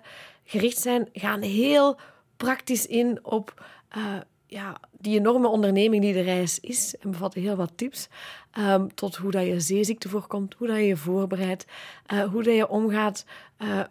gericht 0.43 0.77
zijn, 0.77 1.09
gaan 1.13 1.41
heel 1.41 1.97
praktisch 2.37 2.85
in 2.85 3.19
op 3.21 3.65
eh, 3.89 4.03
ja, 4.47 4.77
die 4.91 5.19
enorme 5.19 5.47
onderneming 5.47 6.01
die 6.03 6.13
de 6.13 6.21
reis 6.21 6.59
is 6.59 6.95
en 6.99 7.11
bevatten 7.11 7.41
heel 7.41 7.55
wat 7.55 7.71
tips. 7.75 8.07
ehm, 8.51 8.87
tot 8.95 9.15
hoe 9.15 9.31
dat 9.31 9.45
je 9.45 9.59
zeeziekte 9.59 10.09
voorkomt, 10.09 10.53
hoe 10.57 10.67
dat 10.67 10.75
je 10.75 10.85
je 10.85 10.97
voorbereidt, 10.97 11.65
eh, 12.05 12.23
hoe 12.23 12.43
dat 12.43 12.55
je 12.55 12.67
omgaat 12.69 13.25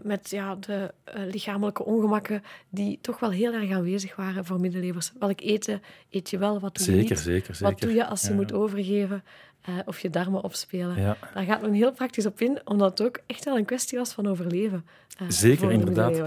met 0.03 0.31
ja, 0.31 0.55
de 0.55 0.95
lichamelijke 1.15 1.85
ongemakken 1.85 2.43
die 2.69 2.99
toch 3.01 3.19
wel 3.21 3.31
heel 3.31 3.53
erg 3.53 3.71
aanwezig 3.71 4.17
waren 4.17 4.45
voor 4.45 4.61
middeleeuwers. 4.61 5.13
Welk 5.19 5.41
eten 5.41 5.83
eet 6.11 6.31
je 6.31 6.39
wel, 6.39 6.61
wat 6.61 6.77
doe 6.77 6.87
je 6.87 6.93
Zeker, 6.93 7.09
niet? 7.15 7.25
zeker, 7.25 7.47
Wat 7.49 7.57
zeker. 7.57 7.87
doe 7.87 7.95
je 7.97 8.07
als 8.07 8.23
je 8.23 8.29
Ja. 8.29 8.35
moet 8.35 8.53
overgeven 8.53 9.25
eh, 9.65 9.75
of 9.85 9.99
je 10.01 10.11
darmen 10.11 10.43
opspelen? 10.43 11.01
Ja. 11.01 11.17
Daar 11.35 11.45
gaat 11.45 11.61
men 11.63 11.73
heel 11.73 11.93
praktisch 11.93 12.27
op 12.27 12.41
in, 12.41 12.61
omdat 12.65 12.99
het 12.99 13.07
ook 13.07 13.19
echt 13.27 13.45
wel 13.45 13.57
een 13.57 13.65
kwestie 13.65 13.99
was 13.99 14.13
van 14.13 14.27
overleven. 14.27 14.87
eh, 15.19 15.27
Zeker, 15.29 15.71
inderdaad. 15.71 16.21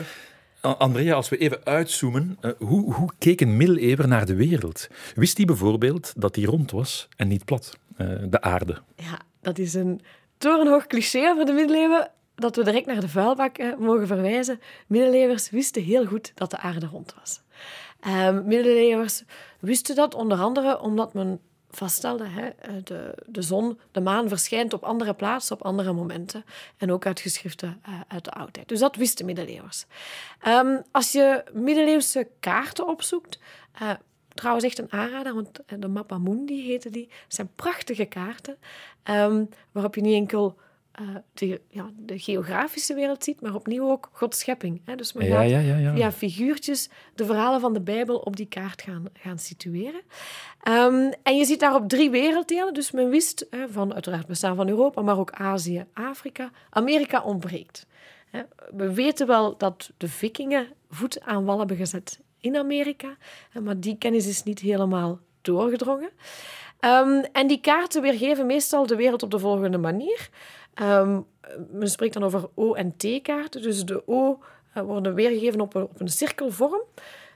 Andrea, 0.61 1.13
als 1.15 1.29
we 1.29 1.37
even 1.37 1.59
uitzoomen, 1.63 2.37
eh, 2.41 2.51
hoe, 2.57 2.93
hoe 2.93 3.11
keek 3.17 3.41
een 3.41 3.57
middeleeuwer 3.57 4.07
naar 4.07 4.25
de 4.25 4.35
wereld? 4.35 4.87
Wist 5.15 5.37
hij 5.37 5.45
bijvoorbeeld 5.45 6.13
dat 6.17 6.33
die 6.33 6.45
rond 6.45 6.71
was 6.71 7.07
en 7.15 7.27
niet 7.27 7.45
plat, 7.45 7.77
de 8.29 8.41
aarde? 8.41 8.81
Ja, 8.95 9.19
dat 9.41 9.57
is 9.57 9.73
een 9.73 10.01
torenhoog 10.37 10.87
cliché 10.87 11.29
over 11.29 11.45
de 11.45 11.51
middeleeuwen, 11.51 12.11
dat 12.35 12.55
we 12.55 12.63
direct 12.63 12.85
naar 12.85 12.99
de 12.99 13.09
vuilbak 13.09 13.57
mogen 13.79 14.07
verwijzen. 14.07 14.59
Middeleeuwers 14.87 15.49
wisten 15.49 15.83
heel 15.83 16.05
goed 16.05 16.31
dat 16.35 16.51
de 16.51 16.57
aarde 16.57 16.85
rond 16.85 17.13
was. 17.19 17.41
Ehm, 17.99 18.45
middeleeuwers 18.45 19.23
wisten 19.59 19.95
dat 19.95 20.13
onder 20.15 20.37
andere 20.37 20.79
omdat 20.79 21.13
men 21.13 21.39
vaststelde, 21.77 22.27
hè, 22.27 22.47
eh, 22.47 22.73
de, 22.83 23.13
de 23.25 23.41
zon, 23.41 23.79
de 23.91 24.01
maan 24.01 24.27
verschijnt 24.27 24.73
op 24.73 24.83
andere 24.83 25.13
plaatsen, 25.13 25.55
op 25.55 25.61
andere 25.61 25.93
momenten. 25.93 26.45
En 26.77 26.91
ook 26.91 27.05
uit 27.05 27.19
geschriften 27.19 27.81
eh, 27.83 27.93
uit 28.07 28.23
de 28.23 28.31
oudheid. 28.31 28.67
Dus 28.67 28.79
dat 28.79 28.95
wisten 28.95 29.25
middeleeuwers. 29.25 29.85
Ehm, 30.41 30.81
als 30.91 31.11
je 31.11 31.43
middeleeuwse 31.53 32.27
kaarten 32.39 32.87
opzoekt, 32.87 33.39
eh, 33.73 33.91
trouwens 34.33 34.65
echt 34.65 34.77
een 34.77 34.91
aanrader, 34.91 35.33
want 35.33 35.59
de 35.79 35.87
Mappa 35.87 36.17
Mundi 36.17 36.61
heette 36.61 36.89
die. 36.89 37.09
Zijn 37.27 37.49
prachtige 37.55 38.05
kaarten, 38.05 38.57
ehm, 39.03 39.45
waarop 39.71 39.95
je 39.95 40.01
niet 40.01 40.15
enkel 40.15 40.57
uh, 41.01 41.07
de, 41.33 41.61
ja, 41.69 41.89
de 41.95 42.19
geografische 42.19 42.93
wereld 42.93 43.23
ziet, 43.23 43.41
maar 43.41 43.55
opnieuw 43.55 43.89
ook 43.89 44.09
Gods 44.11 44.39
schepping. 44.39 44.81
Hè? 44.85 44.95
Dus 44.95 45.13
men 45.13 45.27
Ja, 45.27 45.41
gaat 45.41 45.49
ja, 45.49 45.59
ja, 45.59 45.77
ja. 45.77 45.93
via 45.93 46.11
figuurtjes 46.11 46.89
de 47.15 47.25
verhalen 47.25 47.59
van 47.59 47.73
de 47.73 47.81
Bijbel 47.81 48.17
op 48.17 48.35
die 48.35 48.45
kaart 48.45 48.81
gaan, 48.81 49.05
gaan 49.13 49.39
situeren. 49.39 50.01
Ehm, 50.61 51.11
en 51.23 51.37
je 51.37 51.45
ziet 51.45 51.59
daarop 51.59 51.89
drie 51.89 52.09
werelddelen. 52.09 52.73
Dus 52.73 52.91
men 52.91 53.09
wist 53.09 53.47
hè, 53.49 53.69
van 53.69 53.93
uiteraard 53.93 54.21
het 54.21 54.31
bestaan 54.31 54.55
van 54.55 54.69
Europa, 54.69 55.01
maar 55.01 55.19
ook 55.19 55.31
Azië, 55.31 55.85
Afrika. 55.93 56.51
Amerika 56.69 57.21
ontbreekt. 57.21 57.87
Hè. 58.29 58.41
We 58.75 58.93
weten 58.93 59.27
wel 59.27 59.57
dat 59.57 59.91
de 59.97 60.07
vikingen 60.07 60.67
voet 60.89 61.21
aan 61.21 61.45
wal 61.45 61.59
hebben 61.59 61.77
gezet 61.77 62.19
in 62.39 62.57
Amerika, 62.57 63.17
maar 63.61 63.79
die 63.79 63.97
kennis 63.97 64.27
is 64.27 64.43
niet 64.43 64.59
helemaal 64.59 65.19
doorgedrongen. 65.41 66.09
Ehm, 66.79 67.23
en 67.31 67.47
die 67.47 67.61
kaarten 67.61 68.01
weergeven 68.01 68.45
meestal 68.45 68.85
de 68.85 68.95
wereld 68.95 69.23
op 69.23 69.31
de 69.31 69.39
volgende 69.39 69.77
manier. 69.77 70.29
Ehm, 70.77 71.19
men 71.71 71.89
spreekt 71.89 72.13
dan 72.13 72.23
over 72.23 72.49
O- 72.55 72.73
en 72.73 72.97
T-kaarten. 72.97 73.61
Dus 73.61 73.85
de 73.85 74.03
O 74.05 74.39
eh, 74.73 74.83
worden 74.83 75.13
weergegeven 75.13 75.61
op 75.61 75.75
een, 75.75 75.81
op 75.83 75.99
een 75.99 76.09
cirkelvorm. 76.09 76.81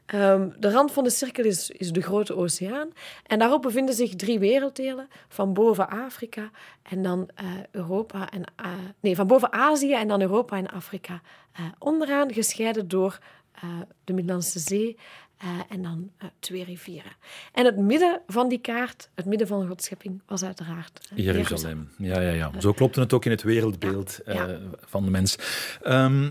Ehm, 0.05 0.49
de 0.59 0.71
rand 0.71 0.91
van 0.91 1.03
de 1.03 1.09
cirkel 1.09 1.43
is, 1.43 1.69
is 1.69 1.91
de 1.91 2.01
grote 2.01 2.35
oceaan. 2.35 2.89
En 3.25 3.39
daarop 3.39 3.61
bevinden 3.61 3.95
zich 3.95 4.15
drie 4.15 4.39
werelddelen. 4.39 5.07
Van 5.27 5.53
boven 5.53 5.89
Afrika 5.89 6.49
en 6.83 7.03
dan 7.03 7.29
eh, 7.35 7.45
Europa. 7.71 8.29
En, 8.29 8.43
eh, 8.55 8.71
nee, 8.99 9.15
van 9.15 9.27
boven 9.27 9.53
Azië 9.53 9.93
en 9.93 10.07
dan 10.07 10.21
Europa 10.21 10.57
en 10.57 10.67
Afrika. 10.71 11.21
onderaan 11.79 12.33
gescheiden 12.33 12.87
door 12.87 13.19
de 14.03 14.13
Middellandse 14.13 14.59
Zee. 14.59 14.97
Eh, 15.41 15.49
en 15.69 15.81
dan 15.81 16.11
eh, 16.17 16.27
twee 16.39 16.63
rivieren. 16.63 17.11
En 17.53 17.65
het 17.65 17.77
midden 17.77 18.21
van 18.27 18.49
die 18.49 18.59
kaart, 18.59 19.09
het 19.15 19.25
midden 19.25 19.47
van 19.47 19.67
Gods 19.67 19.85
schepping, 19.85 20.21
was 20.25 20.43
uiteraard 20.43 21.09
eh, 21.15 21.25
Jeruzalem. 21.25 21.89
Ja, 21.97 22.21
ja, 22.21 22.31
ja. 22.31 22.51
Zo 22.59 22.71
klopte 22.71 22.99
het 22.99 23.13
ook 23.13 23.25
in 23.25 23.31
het 23.31 23.43
wereldbeeld 23.43 24.19
Ja, 24.25 24.33
ja. 24.33 24.59
van 24.79 25.03
de 25.03 25.09
mens. 25.09 25.37
Ehm, 25.81 26.29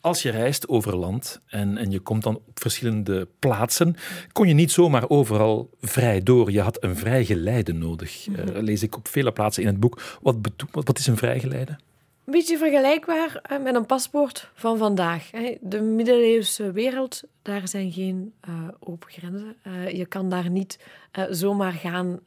als 0.00 0.22
je 0.22 0.30
reist 0.30 0.68
over 0.68 0.96
land 0.96 1.40
en, 1.46 1.76
en 1.76 1.90
je 1.90 2.00
komt 2.00 2.22
dan 2.22 2.36
op 2.36 2.60
verschillende 2.60 3.28
plaatsen, 3.38 3.96
kon 4.32 4.48
je 4.48 4.54
niet 4.54 4.72
zomaar 4.72 5.08
overal 5.08 5.70
vrij 5.80 6.22
door. 6.22 6.50
Je 6.50 6.60
had 6.60 6.82
een 6.84 6.96
vrijgeleide 6.96 7.72
nodig. 7.72 8.26
Mhm. 8.26 8.58
Lees 8.58 8.82
ik 8.82 8.96
op 8.96 9.08
vele 9.08 9.32
plaatsen 9.32 9.62
in 9.62 9.68
het 9.68 9.80
boek. 9.80 10.18
Wat, 10.20 10.36
wat 10.70 10.98
is 10.98 11.06
een 11.06 11.16
vrijgeleide? 11.16 11.78
Een 12.24 12.32
beetje 12.32 12.58
vergelijkbaar 12.58 13.40
eh, 13.42 13.58
met 13.58 13.74
een 13.74 13.86
paspoort 13.86 14.50
van 14.54 14.78
vandaag. 14.78 15.30
De 15.60 15.80
middeleeuwse 15.80 16.72
wereld, 16.72 17.22
daar 17.42 17.68
zijn 17.68 17.92
geen 17.92 18.32
eh, 18.40 18.68
open 18.80 19.10
grenzen. 19.10 19.56
Eh, 19.62 19.90
je 19.90 20.06
kan 20.06 20.28
daar 20.28 20.50
niet 20.50 20.78
zomaar 21.30 21.72
gaan 21.72 22.20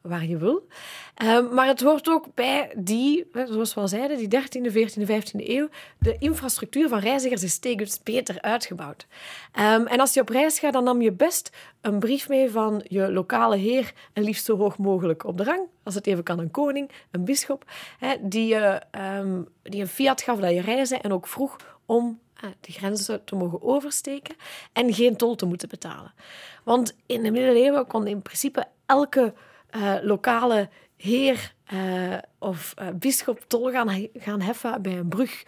waar 0.00 0.26
je 0.26 0.36
wil. 0.36 0.66
Eh, 1.14 1.50
maar 1.50 1.66
het 1.66 1.80
hoort 1.80 2.08
ook 2.08 2.26
bij 2.34 2.72
die, 2.76 3.30
zoals 3.32 3.74
we 3.74 3.80
al 3.80 3.88
zeiden, 3.88 4.16
die 4.16 4.28
13e, 4.28 4.70
14e, 4.72 5.06
15e 5.06 5.48
eeuw. 5.48 5.68
De 5.98 6.16
infrastructuur 6.18 6.88
van 6.88 6.98
reizigers 6.98 7.42
is 7.42 7.52
steeds 7.52 8.02
beter 8.02 8.40
uitgebouwd. 8.40 9.06
Ehm, 9.52 9.86
en 9.86 10.00
als 10.00 10.14
je 10.14 10.20
op 10.20 10.28
reis 10.28 10.58
gaat, 10.58 10.72
dan 10.72 10.84
nam 10.84 11.02
je 11.02 11.12
best 11.12 11.50
een 11.80 11.98
brief 11.98 12.28
mee 12.28 12.50
van 12.50 12.84
je 12.88 13.12
lokale 13.12 13.56
heer, 13.56 13.92
en 14.12 14.22
liefst 14.22 14.44
zo 14.44 14.56
hoog 14.56 14.78
mogelijk 14.78 15.24
op 15.24 15.36
de 15.36 15.44
rang. 15.44 15.62
Als 15.82 15.94
het 15.94 16.06
even 16.06 16.24
kan, 16.24 16.38
een 16.38 16.50
koning, 16.50 16.90
een 17.10 17.24
bisschop, 17.24 17.64
hè, 17.98 18.16
die, 18.20 18.46
je, 18.46 18.82
ehm, 18.90 19.42
die 19.62 19.80
een 19.80 19.88
fiat 19.88 20.22
gaf 20.22 20.38
dat 20.40 20.50
je 20.50 20.60
reizen 20.60 21.00
en 21.00 21.12
ook 21.12 21.26
vroeg 21.26 21.56
om 21.86 22.20
eh, 22.34 22.50
de 22.60 22.72
grenzen 22.72 23.24
te 23.24 23.34
mogen 23.34 23.62
oversteken 23.62 24.36
en 24.72 24.94
geen 24.94 25.16
tol 25.16 25.34
te 25.34 25.46
moeten 25.46 25.68
betalen. 25.68 26.12
Want 26.64 26.96
in 27.06 27.22
de 27.22 27.30
middeleeuwen 27.30 27.86
kon 27.86 28.06
in 28.06 28.22
principe 28.22 28.66
elke 28.86 29.34
eh, 29.70 29.94
lokale 30.02 30.68
heer 30.96 31.54
eh, 31.64 32.18
of 32.38 32.72
eh 32.76 32.88
bisschop 32.94 33.44
tol 33.46 33.70
gaan, 33.70 34.08
gaan 34.14 34.40
heffen 34.40 34.82
bij 34.82 34.98
een 34.98 35.08
brug, 35.08 35.44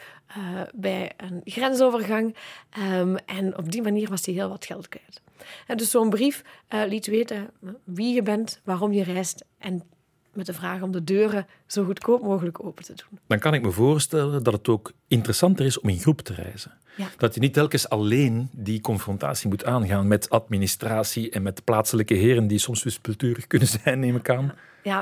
bij 0.75 1.13
een 1.17 1.41
grensovergang. 1.45 2.37
Ehm, 2.71 3.17
en 3.27 3.59
op 3.59 3.71
die 3.71 3.83
manier 3.83 4.09
was 4.09 4.27
hij 4.27 4.35
heel 4.35 4.49
wat 4.49 4.67
geld 4.67 4.89
kwijt. 4.89 5.23
En 5.67 5.77
dus 5.77 5.91
zo'n 5.91 6.11
brief 6.11 6.43
liet 6.69 7.07
weten 7.07 7.51
wie 7.85 8.15
je 8.15 8.23
bent, 8.23 8.61
waarom 8.65 8.93
je 8.93 9.03
reist 9.03 9.45
en 9.59 9.83
met 10.33 10.47
de 10.47 10.53
vraag 10.53 10.83
om 10.83 10.93
de 10.93 11.05
deuren 11.05 11.47
zo 11.67 11.85
goedkoop 11.85 12.23
mogelijk 12.23 12.65
open 12.65 12.85
te 12.85 12.95
doen. 12.95 13.19
Dan 13.27 13.39
kan 13.39 13.55
ik 13.55 13.63
me 13.63 13.71
voorstellen 13.71 14.43
dat 14.43 14.53
het 14.53 14.69
ook 14.69 14.93
interessanter 15.09 15.67
is 15.67 15.81
om 15.81 15.89
in 15.89 15.99
groep 15.99 16.21
te 16.21 16.35
reizen. 16.35 16.73
Ja. 16.97 17.07
Dat 17.17 17.35
je 17.35 17.41
niet 17.41 17.53
telkens 17.53 17.89
alleen 17.89 18.49
die 18.53 18.81
confrontatie 18.81 19.49
moet 19.49 19.65
aangaan 19.65 20.09
met 20.09 20.31
administratie 20.31 21.31
en 21.31 21.43
met 21.43 21.65
plaatselijke 21.65 22.15
heren 22.15 22.47
die 22.47 22.59
soms 22.59 22.83
wispelturig 22.83 23.47
kunnen 23.47 23.69
zijn, 23.69 24.01
neem 24.01 24.17
ik 24.17 24.31
aan. 24.31 24.45
Ja, 24.45 24.55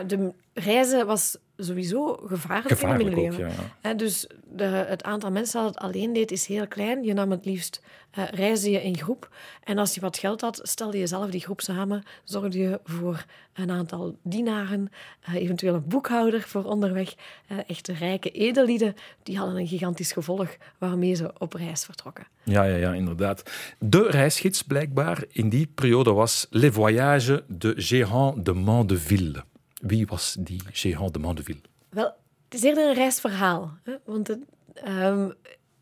de 0.07 0.33
reizen 0.55 1.07
was 1.07 1.37
sowieso 1.57 2.21
gevaarlijk, 2.27 2.69
Gevaarlijk 2.69 3.09
in 3.09 3.15
de 3.15 3.21
ook, 3.21 3.29
middeleeuwen. 3.29 3.57
ja. 3.63 3.89
Hè, 3.89 3.95
dus 3.95 4.27
de, 4.51 4.65
het 4.65 5.03
aantal 5.03 5.31
mensen 5.31 5.61
dat 5.63 5.75
het 5.75 5.79
alleen 5.83 6.13
deed 6.13 6.31
is 6.31 6.47
heel 6.47 6.67
klein. 6.69 7.05
Je 7.05 7.13
nam 7.13 7.31
het 7.31 7.45
liefst, 7.45 7.83
eh 8.11 8.25
reisde 8.31 8.71
je 8.71 8.83
in 8.83 8.99
groep. 8.99 9.31
En 9.65 9.79
als 9.79 9.95
je 9.95 10.01
wat 10.01 10.19
geld 10.19 10.41
had, 10.41 10.61
stelde 10.63 10.99
je 10.99 11.07
zelf 11.07 11.31
die 11.31 11.41
groep 11.41 11.61
samen. 11.61 12.03
Zorgde 12.25 12.59
je 12.59 12.81
voor 12.85 13.25
een 13.55 13.71
aantal 13.71 14.17
dienaren, 14.23 14.89
eh, 15.21 15.35
eventueel 15.35 15.75
een 15.75 15.89
boekhouder 15.89 16.41
voor 16.41 16.65
onderweg. 16.65 17.15
Eh, 17.47 17.59
echte 17.67 17.93
rijke 17.93 18.31
edellieden, 18.31 18.95
die 19.23 19.37
hadden 19.39 19.57
een 19.57 19.67
gigantisch 19.67 20.13
gevolg 20.13 20.57
waarmee 20.79 21.15
ze 21.15 21.31
op 21.39 21.53
reis 21.53 21.85
vertrokken. 21.85 22.27
Ja, 22.43 22.65
ja, 22.65 22.77
ja, 22.77 22.93
inderdaad. 22.95 23.43
De 23.79 24.07
reisgids 24.11 24.63
blijkbaar 24.63 25.25
in 25.29 25.49
die 25.49 25.67
periode 25.75 26.13
was 26.13 26.47
Les 26.51 26.73
Voyages 26.73 27.41
de 27.47 27.73
Gérant 27.77 28.45
de 28.45 28.53
Mandeville. 28.53 29.43
Wie 29.81 30.07
was 30.07 30.37
die 30.39 30.61
Gérant 30.73 31.13
de 31.13 31.19
Mandeville? 31.19 31.61
Wel, 31.89 32.15
het 32.45 32.55
is 32.55 32.63
eerder 32.63 32.89
een 32.89 32.95
reisverhaal. 32.95 33.79
Hè? 33.83 33.97
Want 34.05 34.37
ehm, 34.75 35.31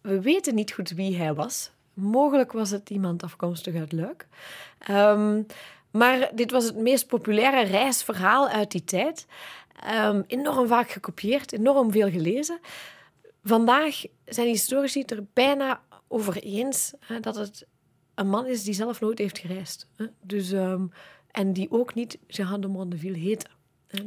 we 0.00 0.20
weten 0.20 0.54
niet 0.54 0.72
goed 0.72 0.90
wie 0.90 1.16
hij 1.16 1.34
was. 1.34 1.70
Mogelijk 1.94 2.52
was 2.52 2.70
het 2.70 2.90
iemand 2.90 3.22
afkomstig 3.22 3.74
uit 3.74 3.92
Luik. 3.92 4.28
Ehm, 4.78 5.42
maar 5.90 6.30
dit 6.34 6.50
was 6.50 6.64
het 6.64 6.76
meest 6.76 7.06
populaire 7.06 7.70
reisverhaal 7.70 8.48
uit 8.48 8.70
die 8.70 8.84
tijd. 8.84 9.26
Ehm, 9.82 10.22
enorm 10.26 10.66
vaak 10.66 10.90
gekopieerd, 10.90 11.52
enorm 11.52 11.92
veel 11.92 12.10
gelezen. 12.10 12.60
Vandaag 13.44 14.02
zijn 14.24 14.46
historici 14.46 15.02
er 15.02 15.24
bijna 15.32 15.82
over 16.08 16.36
eens 16.36 16.92
hè, 17.00 17.20
dat 17.20 17.36
het 17.36 17.66
een 18.14 18.28
man 18.28 18.46
is 18.46 18.64
die 18.64 18.74
zelf 18.74 19.00
nooit 19.00 19.18
heeft 19.18 19.38
gereisd. 19.38 19.88
Hè? 19.96 20.06
Dus, 20.20 20.52
en 21.30 21.52
die 21.52 21.70
ook 21.70 21.94
niet 21.94 22.18
Jean 22.26 22.60
de 22.60 22.66
Mondeville 22.66 23.18
heette. 23.18 23.46
Een, 23.90 24.02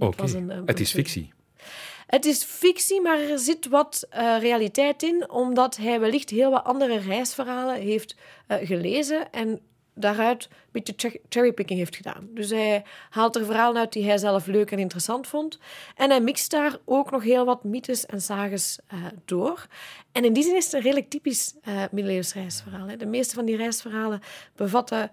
een- 0.50 0.64
het 0.66 0.80
is 0.80 0.92
fictie. 0.92 1.34
het 2.08 2.26
is 2.26 2.44
fictie, 2.44 3.02
maar 3.02 3.20
er 3.20 3.40
zit 3.40 3.68
wat 3.68 4.08
eh, 4.10 4.36
realiteit 4.40 5.04
in, 5.04 5.30
omdat 5.30 5.78
hij 5.78 6.00
wellicht 6.00 6.30
heel 6.30 6.52
wat 6.52 6.64
andere 6.64 7.00
reisverhalen 7.00 7.76
heeft 7.82 8.16
eh, 8.48 8.58
gelezen 8.68 9.32
en 9.32 9.60
daaruit 9.94 10.44
een 10.52 10.58
beetje 10.72 10.94
che- 10.98 11.20
cherrypicking 11.30 11.80
heeft 11.80 11.96
gedaan. 11.96 12.28
Dus 12.34 12.50
hij 12.50 12.84
haalt 13.10 13.36
er 13.36 13.46
verhalen 13.46 13.82
uit 13.82 13.94
die 13.94 14.06
hij 14.06 14.18
zelf 14.18 14.46
leuk 14.46 14.72
en 14.72 14.80
interessant 14.80 15.28
vond. 15.28 15.60
En 15.96 16.10
hij 16.10 16.22
mixt 16.22 16.52
daar 16.52 16.78
ook 16.86 17.12
nog 17.12 17.24
heel 17.24 17.46
wat 17.46 17.64
mythes 17.64 18.06
en 18.06 18.22
sages 18.22 18.80
eh, 18.88 18.98
door. 19.26 19.66
En 20.12 20.26
in 20.26 20.34
die 20.34 20.44
zin 20.44 20.56
is 20.56 20.66
het 20.66 20.74
een 20.74 20.82
redelijk 20.82 21.10
typisch 21.10 21.54
eh 21.64 21.84
middeleeuws 21.92 22.34
reisverhaal. 22.34 22.88
Hè. 22.88 22.98
De 22.98 23.06
meeste 23.06 23.36
van 23.36 23.46
die 23.46 23.56
reisverhalen 23.56 24.22
bevatten 24.56 25.12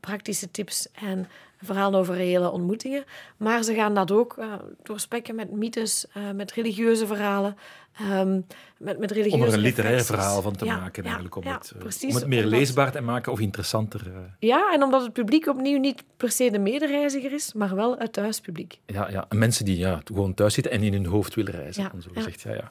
praktische 0.00 0.50
tips 0.50 0.88
en 0.92 1.28
verhalen 1.62 1.98
over 2.00 2.14
reële 2.14 2.50
ontmoetingen. 2.50 3.04
Maar 3.36 3.62
ze 3.62 3.74
gaan 3.74 3.94
dat 3.94 4.10
ook 4.10 4.36
eh, 4.38 4.52
doorspekken 4.82 5.34
met 5.34 5.50
mythes, 5.52 6.06
eh, 6.12 6.30
met 6.34 6.52
religieuze 6.52 7.06
verhalen, 7.06 7.56
ehm, 7.98 8.40
met, 8.78 8.98
met 8.98 9.10
religieuze 9.10 9.44
Om 9.46 9.50
er 9.52 9.52
een 9.58 9.60
literair 9.64 9.94
reflecties. 9.96 10.24
verhaal 10.24 10.42
van 10.42 10.56
te 10.56 10.64
Ja, 10.64 10.76
maken, 10.76 11.02
ja, 11.02 11.04
eigenlijk. 11.08 11.36
Om, 11.36 11.44
ja, 11.44 11.52
het, 11.58 11.70
eh, 11.74 11.78
precies, 11.78 12.14
om 12.14 12.20
het 12.20 12.26
meer 12.26 12.44
omdat- 12.44 12.58
leesbaar 12.58 12.92
te 12.92 13.00
maken 13.00 13.32
of 13.32 13.40
interessanter. 13.40 14.10
Ja, 14.38 14.72
en 14.72 14.82
omdat 14.82 15.02
het 15.02 15.12
publiek 15.12 15.46
opnieuw 15.46 15.78
niet 15.78 16.04
per 16.16 16.30
se 16.30 16.50
de 16.50 16.58
medereiziger 16.58 17.32
is, 17.32 17.52
maar 17.52 17.74
wel 17.74 17.98
het 17.98 18.12
thuispubliek. 18.12 18.78
ja, 18.86 19.10
ja. 19.10 19.24
En 19.28 19.38
mensen 19.38 19.64
die 19.64 19.78
ja, 19.78 20.00
gewoon 20.04 20.34
thuis 20.34 20.54
zitten 20.54 20.72
en 20.72 20.82
in 20.82 20.92
hun 20.92 21.06
hoofd 21.06 21.34
willen 21.34 21.52
reizen. 21.52 21.88
Dan 21.92 22.02
zo 22.02 22.10
gezegd. 22.14 22.40
Ja, 22.40 22.52
ja. 22.54 22.70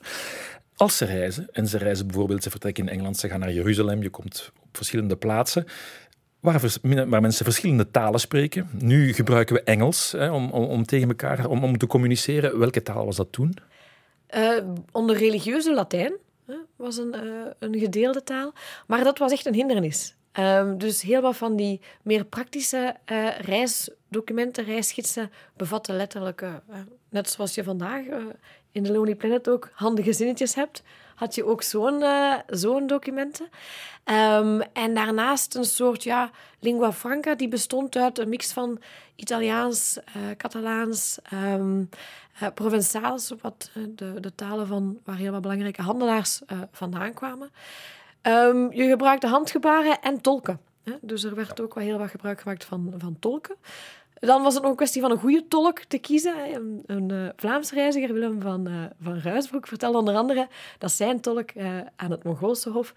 Als 0.75 0.97
ze 0.97 1.05
reizen, 1.05 1.47
en 1.51 1.67
ze 1.67 1.77
reizen 1.77 2.07
bijvoorbeeld, 2.07 2.43
ze 2.43 2.49
vertrekken 2.49 2.83
in 2.87 2.89
Engeland, 2.93 3.17
ze 3.17 3.29
gaan 3.29 3.39
naar 3.39 3.53
Jeruzalem, 3.53 4.01
je 4.01 4.09
komt 4.09 4.51
op 4.63 4.77
verschillende 4.77 5.15
plaatsen, 5.15 5.65
waar, 6.39 7.21
mensen 7.21 7.45
verschillende 7.45 7.91
talen 7.91 8.19
spreken. 8.19 8.69
Nu 8.71 9.13
gebruiken 9.13 9.55
we 9.55 9.63
Engels 9.63 10.11
hè, 10.11 10.31
om, 10.31 10.51
om, 10.51 10.85
tegen 10.85 11.07
elkaar 11.07 11.45
om, 11.45 11.63
om 11.63 11.77
te 11.77 11.87
communiceren. 11.87 12.59
Welke 12.59 12.81
taal 12.81 13.05
was 13.05 13.15
dat 13.15 13.31
toen? 13.31 13.57
Eh, 14.27 14.57
onder 14.91 15.17
religieuze 15.17 15.73
Latijn 15.73 16.13
hè, 16.45 16.55
was 16.75 16.97
een, 16.97 17.13
eh, 17.13 17.21
een 17.59 17.79
gedeelde 17.79 18.23
taal, 18.23 18.53
maar 18.87 19.03
dat 19.03 19.17
was 19.17 19.31
echt 19.31 19.45
een 19.45 19.53
hindernis. 19.53 20.15
Ehm, 20.31 20.77
dus 20.77 21.01
heel 21.01 21.21
wat 21.21 21.37
van 21.37 21.55
die 21.55 21.81
meer 22.03 22.25
praktische 22.25 22.95
eh, 23.05 23.39
reisdocumenten, 23.39 24.63
reisgidsen, 24.63 25.31
bevatten 25.57 25.95
letterlijk, 25.95 26.45
net 27.09 27.29
zoals 27.29 27.55
je 27.55 27.63
vandaag 27.63 28.03
in 28.71 28.83
de 28.83 28.91
Lonely 28.91 29.15
Planet 29.15 29.49
ook 29.49 29.69
handige 29.73 30.13
zinnetjes 30.13 30.55
hebt, 30.55 30.83
had 31.19 31.35
je 31.35 31.45
ook 31.45 31.61
zo'n 31.61 32.01
uh, 32.01 32.33
zo'n 32.47 32.87
documenten. 32.87 33.49
Um, 34.05 34.61
en 34.61 34.93
daarnaast 34.93 35.55
een 35.55 35.65
soort 35.65 36.03
ja, 36.03 36.29
lingua 36.59 36.93
franca, 36.93 37.35
die 37.35 37.47
bestond 37.47 37.95
uit 37.95 38.19
een 38.19 38.29
mix 38.29 38.53
van 38.53 38.79
Italiaans, 39.15 39.97
uh, 39.97 40.35
Catalaans, 40.37 41.17
um, 41.33 41.89
uh, 42.41 42.47
Provençaals, 42.53 43.33
wat 43.41 43.71
de, 43.95 44.19
de 44.19 44.35
talen 44.35 44.67
van 44.67 44.99
waar 45.03 45.15
heel 45.15 45.31
wat 45.31 45.41
belangrijke 45.41 45.81
handelaars 45.81 46.41
vandaan 46.71 47.13
kwamen. 47.13 47.51
Um, 48.21 48.73
je 48.73 48.89
gebruikte 48.89 49.27
handgebaren 49.27 50.01
en 50.01 50.21
tolken. 50.21 50.59
Hè? 50.83 50.93
Dus 51.01 51.23
er 51.23 51.35
werd 51.35 51.61
ook 51.61 51.73
wel 51.73 51.83
heel 51.83 51.97
wat 51.97 52.09
gebruik 52.09 52.41
gemaakt 52.41 52.65
van, 52.65 52.93
van 52.97 53.19
tolken. 53.19 53.55
Dan 54.19 54.43
was 54.43 54.53
het 54.53 54.61
nog 54.61 54.71
een 54.71 54.77
kwestie 54.77 55.01
van 55.01 55.11
een 55.11 55.17
goede 55.17 55.47
tolk 55.47 55.79
te 55.79 55.97
kiezen. 55.97 56.53
Een, 56.53 56.83
een 56.85 57.09
uh, 57.11 57.29
Vlaams 57.35 57.71
reiziger, 57.71 58.13
Willem 58.13 58.41
van, 58.41 58.67
uh, 58.67 58.83
van 59.01 59.19
Ruisbroek, 59.19 59.67
vertelde 59.67 59.97
onder 59.97 60.15
andere 60.15 60.47
dat 60.77 60.91
zijn 60.91 61.21
tolk 61.21 61.51
uh, 61.55 61.77
aan 61.95 62.11
het 62.11 62.23
Mongoolse 62.23 62.69
Hof 62.69 62.93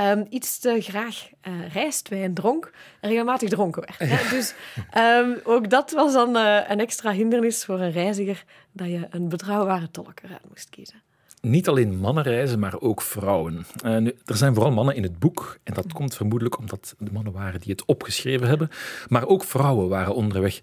um, 0.00 0.26
iets 0.28 0.58
te 0.58 0.80
graag 0.80 1.28
rijstwijn 1.72 2.34
dronk 2.34 2.72
en 3.00 3.08
regelmatig 3.08 3.48
dronken 3.48 3.82
werd. 3.86 3.98
Hè? 3.98 4.28
Dus 4.36 4.54
um, 4.98 5.40
ook 5.44 5.70
dat 5.70 5.90
was 5.90 6.12
dan 6.12 6.36
een 6.36 6.80
extra 6.80 7.12
hindernis 7.12 7.64
voor 7.64 7.80
een 7.80 7.92
reiziger 7.92 8.44
dat 8.72 8.88
je 8.88 9.06
een 9.10 9.28
betrouwbare 9.28 9.90
tolk 9.90 10.20
eruit 10.22 10.48
moest 10.48 10.70
kiezen 10.70 11.03
niet 11.44 11.68
alleen 11.68 11.98
mannen 11.98 12.22
reizen, 12.24 12.58
maar 12.58 12.80
ook 12.80 13.02
vrouwen. 13.02 13.66
Nu, 13.82 14.14
er 14.24 14.36
zijn 14.36 14.54
vooral 14.54 14.72
mannen 14.72 14.94
in 14.94 15.02
het 15.02 15.18
boek, 15.18 15.58
en 15.62 15.74
dat 15.74 15.92
komt 15.92 16.14
vermoedelijk 16.14 16.58
omdat 16.58 16.94
de 16.98 17.12
mannen 17.12 17.32
waren 17.32 17.60
die 17.60 17.72
het 17.72 17.84
opgeschreven 17.84 18.48
hebben, 18.48 18.68
maar 19.08 19.26
ook 19.26 19.44
vrouwen 19.44 19.88
waren 19.88 20.14
onderweg. 20.14 20.60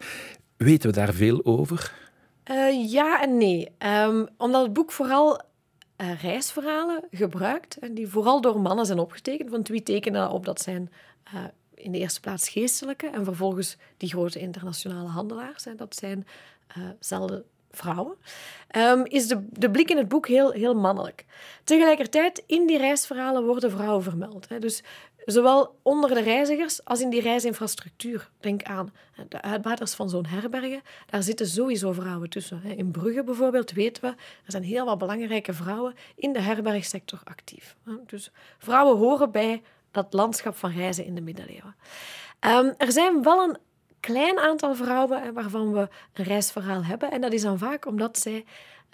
Weten 0.57 0.89
we 0.89 0.95
daar 0.95 1.13
veel 1.13 1.45
over? 1.45 1.93
Uh, 2.51 2.91
ja 2.91 3.21
en 3.21 3.37
nee. 3.37 3.71
Um, 3.79 4.27
omdat 4.37 4.63
het 4.63 4.73
boek 4.73 4.91
vooral 4.91 5.41
uh, 5.97 6.21
reisverhalen 6.21 7.03
gebruikt, 7.11 7.77
en 7.77 7.93
die 7.93 8.07
vooral 8.07 8.41
door 8.41 8.61
mannen 8.61 8.85
zijn 8.85 8.99
opgetekend, 8.99 9.49
want 9.49 9.67
wie 9.67 9.83
tekenen 9.83 10.29
op 10.29 10.45
dat 10.45 10.61
zijn 10.61 10.91
in 11.75 11.91
de 11.91 11.97
eerste 11.97 12.19
plaats 12.19 12.49
geestelijke 12.49 13.07
en 13.07 13.25
vervolgens 13.25 13.77
die 13.97 14.09
grote 14.09 14.39
internationale 14.39 15.09
handelaars. 15.09 15.65
Hè, 15.65 15.75
dat 15.75 15.95
zijn 15.95 16.27
zelden 16.99 17.43
vrouwen, 17.71 18.15
um, 18.75 19.05
is 19.05 19.27
de, 19.27 19.69
blik 19.71 19.89
in 19.89 19.97
het 19.97 20.07
boek 20.07 20.27
heel, 20.27 20.51
heel 20.51 20.75
mannelijk. 20.75 21.25
Tegelijkertijd, 21.63 22.43
in 22.45 22.67
die 22.67 22.77
reisverhalen 22.77 23.45
worden 23.45 23.71
vrouwen 23.71 24.03
vermeld. 24.03 24.49
Hè. 24.49 24.59
Dus 24.59 24.83
zowel 25.25 25.75
onder 25.81 26.13
de 26.13 26.21
reizigers 26.21 26.85
als 26.85 27.01
in 27.01 27.09
die 27.09 27.21
reisinfrastructuur. 27.21 28.29
Denk 28.39 28.63
aan 28.63 28.93
de 29.29 29.41
uitbaters 29.41 29.93
van 29.93 30.09
zo'n 30.09 30.25
herbergen. 30.25 30.81
Daar 31.09 31.23
zitten 31.23 31.47
sowieso 31.47 31.91
vrouwen 31.91 32.29
tussen. 32.29 32.63
In 32.63 32.91
Brugge 32.91 33.23
bijvoorbeeld 33.23 33.71
weten 33.71 34.03
we, 34.03 34.09
er 34.09 34.51
zijn 34.51 34.63
heel 34.63 34.85
wat 34.85 34.97
belangrijke 34.97 35.53
vrouwen 35.53 35.95
in 36.15 36.33
de 36.33 36.41
herbergsector 36.41 37.19
actief. 37.23 37.75
Dus 38.05 38.31
vrouwen 38.57 38.97
horen 38.97 39.31
bij 39.31 39.61
dat 39.91 40.13
landschap 40.13 40.55
van 40.55 40.71
reizen 40.71 41.05
in 41.05 41.15
de 41.15 41.21
middeleeuwen. 41.21 41.75
Um, 42.39 42.73
er 42.77 42.91
zijn 42.91 43.23
wel 43.23 43.43
een 43.43 43.57
klein 44.01 44.39
aantal 44.39 44.75
vrouwen 44.75 45.33
waarvan 45.33 45.73
we 45.73 45.89
een 46.13 46.25
reisverhaal 46.25 46.83
hebben. 46.83 47.11
En 47.11 47.21
dat 47.21 47.33
is 47.33 47.41
dan 47.41 47.57
vaak 47.57 47.85
omdat 47.85 48.19
zij 48.19 48.45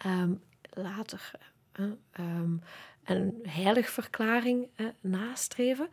um, 0.06 0.42
later 0.74 1.32
uh, 1.80 1.86
um, 2.20 2.62
een 3.06 3.40
heiligverklaring 3.44 4.68
uh, 4.76 4.88
nastreven. 5.02 5.90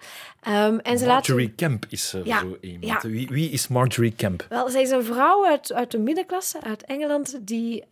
Um, 0.48 0.78
en 0.78 0.98
ze 0.98 1.06
Marjorie 1.06 1.46
laten... 1.46 1.54
Kemp 1.54 1.86
is 1.88 2.14
uh, 2.14 2.24
ja, 2.24 2.40
zo 2.40 2.56
iemand. 2.60 3.02
Ja. 3.02 3.08
Wie, 3.08 3.28
wie, 3.28 3.50
is 3.50 3.68
Marjorie 3.68 4.14
Kemp? 4.14 4.46
Wel, 4.48 4.68
zij 4.68 4.82
is 4.82 4.90
een 4.90 5.04
vrouw 5.04 5.46
uit, 5.46 5.72
uit 5.72 5.90
de 5.90 5.98
middenklasse, 5.98 6.60
uit 6.60 6.84
Engeland, 6.84 7.46
die 7.46 7.84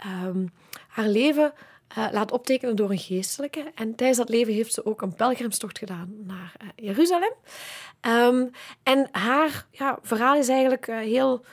haar 0.88 1.07
leven 1.07 1.52
uh, 1.99 2.08
laat 2.12 2.32
optekenen 2.32 2.76
door 2.76 2.90
een 2.90 2.99
geestelijke. 2.99 3.72
En 3.75 3.94
tijdens 3.94 4.18
dat 4.18 4.28
leven 4.28 4.52
heeft 4.52 4.72
ze 4.72 4.87
ook 4.87 5.02
een 5.02 5.14
pelgrimstocht 5.14 5.78
gedaan 5.78 6.14
naar 6.26 6.52
uh, 6.62 6.68
Jeruzalem. 6.76 7.32
Um, 8.06 8.50
en 8.82 9.08
haar 9.11 9.66
ja, 9.70 9.99
verhaal 10.02 10.37
is 10.37 10.49
eigenlijk 10.49 10.87
uh, 10.87 10.99
heel, 10.99 11.44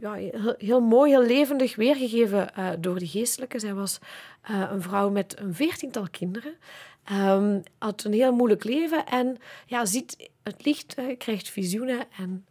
ja, 0.00 0.12
heel, 0.12 0.54
heel, 0.58 0.80
mooi, 0.80 1.10
heel 1.10 1.26
levendig 1.26 1.76
weergegeven 1.76 2.50
door 2.80 2.98
de 2.98 3.06
geestelijke. 3.06 3.58
Zij 3.58 3.74
was 3.74 3.98
een 4.70 4.82
vrouw 4.82 5.10
met 5.10 5.38
een 5.38 5.54
veertiental 5.54 6.06
kinderen. 6.10 6.54
Um, 7.12 7.62
had 7.78 8.04
een 8.04 8.12
heel 8.12 8.32
moeilijk 8.32 8.64
leven 8.64 9.06
en 9.06 9.38
ja, 9.66 9.84
ziet 9.84 10.30
het 10.42 10.64
licht, 10.64 10.94
krijgt 11.18 11.48
visioenen 11.48 12.06
en 12.18 12.46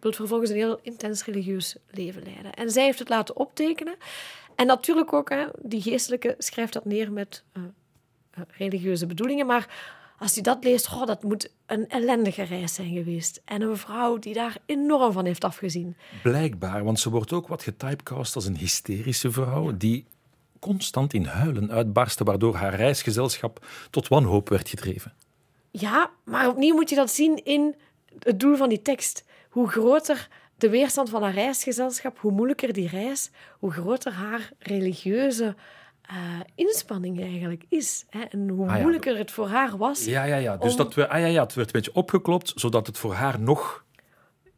wil 0.00 0.12
vervolgens 0.12 0.50
een 0.50 0.56
heel 0.56 0.78
intens 0.82 1.24
religieus 1.24 1.76
leven 1.90 2.22
leiden. 2.22 2.54
En 2.54 2.70
zij 2.70 2.84
heeft 2.84 2.98
het 2.98 3.08
laten 3.08 3.36
optekenen. 3.36 3.94
En 4.60 4.66
natuurlijk 4.66 5.12
ook, 5.12 5.30
hè, 5.30 5.46
die 5.62 5.82
geestelijke 5.82 6.34
schrijft 6.38 6.72
dat 6.72 6.84
neer 6.84 7.12
met 7.12 7.44
uh, 7.52 7.62
religieuze 8.48 9.06
bedoelingen. 9.06 9.46
Maar 9.46 9.68
als 10.18 10.34
je 10.34 10.40
dat 10.40 10.64
leest, 10.64 10.92
oh, 10.92 11.06
dat 11.06 11.22
moet 11.22 11.52
een 11.66 11.88
ellendige 11.88 12.42
reis 12.42 12.74
zijn 12.74 12.92
geweest. 12.92 13.40
En 13.44 13.62
een 13.62 13.76
vrouw 13.76 14.18
die 14.18 14.34
daar 14.34 14.56
enorm 14.66 15.12
van 15.12 15.24
heeft 15.24 15.44
afgezien. 15.44 15.96
Blijkbaar, 16.22 16.84
want 16.84 17.00
ze 17.00 17.10
wordt 17.10 17.32
ook 17.32 17.48
wat 17.48 17.62
getypecast 17.62 18.34
als 18.34 18.46
een 18.46 18.56
hysterische 18.56 19.30
vrouw 19.30 19.76
die 19.76 20.06
constant 20.58 21.14
in 21.14 21.24
huilen 21.24 21.70
uitbarstte, 21.70 22.24
waardoor 22.24 22.54
haar 22.54 22.74
reisgezelschap 22.74 23.66
tot 23.90 24.08
wanhoop 24.08 24.48
werd 24.48 24.68
gedreven. 24.68 25.14
Ja, 25.70 26.10
maar 26.24 26.48
opnieuw 26.48 26.74
moet 26.74 26.90
je 26.90 26.96
dat 26.96 27.10
zien 27.10 27.44
in 27.44 27.74
het 28.18 28.40
doel 28.40 28.56
van 28.56 28.68
die 28.68 28.82
tekst. 28.82 29.24
Hoe 29.48 29.68
groter 29.68 30.28
de 30.60 30.70
weerstand 30.70 31.10
van 31.10 31.22
haar 31.22 31.34
reisgezelschap, 31.34 32.18
hoe 32.18 32.32
moeilijker 32.32 32.72
die 32.72 32.88
reis, 32.88 33.30
hoe 33.58 33.72
groter 33.72 34.12
haar 34.12 34.50
religieuze 34.58 35.54
uh, 36.10 36.16
inspanning 36.54 37.20
eigenlijk 37.20 37.64
is. 37.68 38.04
Hè? 38.10 38.20
En 38.20 38.48
hoe 38.48 38.68
ah, 38.68 38.80
moeilijker 38.80 39.16
het 39.16 39.30
voor 39.30 39.48
haar 39.48 39.76
was. 39.76 40.04
Ja, 40.04 40.24
ja, 40.24 40.36
ja. 40.36 40.56
Dus 40.56 40.76
dat 40.76 40.94
we, 40.94 41.08
ah, 41.08 41.20
ja, 41.20 41.26
ja, 41.26 41.42
het 41.42 41.54
werd 41.54 41.66
een 41.66 41.72
beetje 41.72 41.94
opgeklopt, 41.94 42.52
zodat 42.54 42.86
het 42.86 42.98
voor 42.98 43.14
haar 43.14 43.40
nog. 43.40 43.84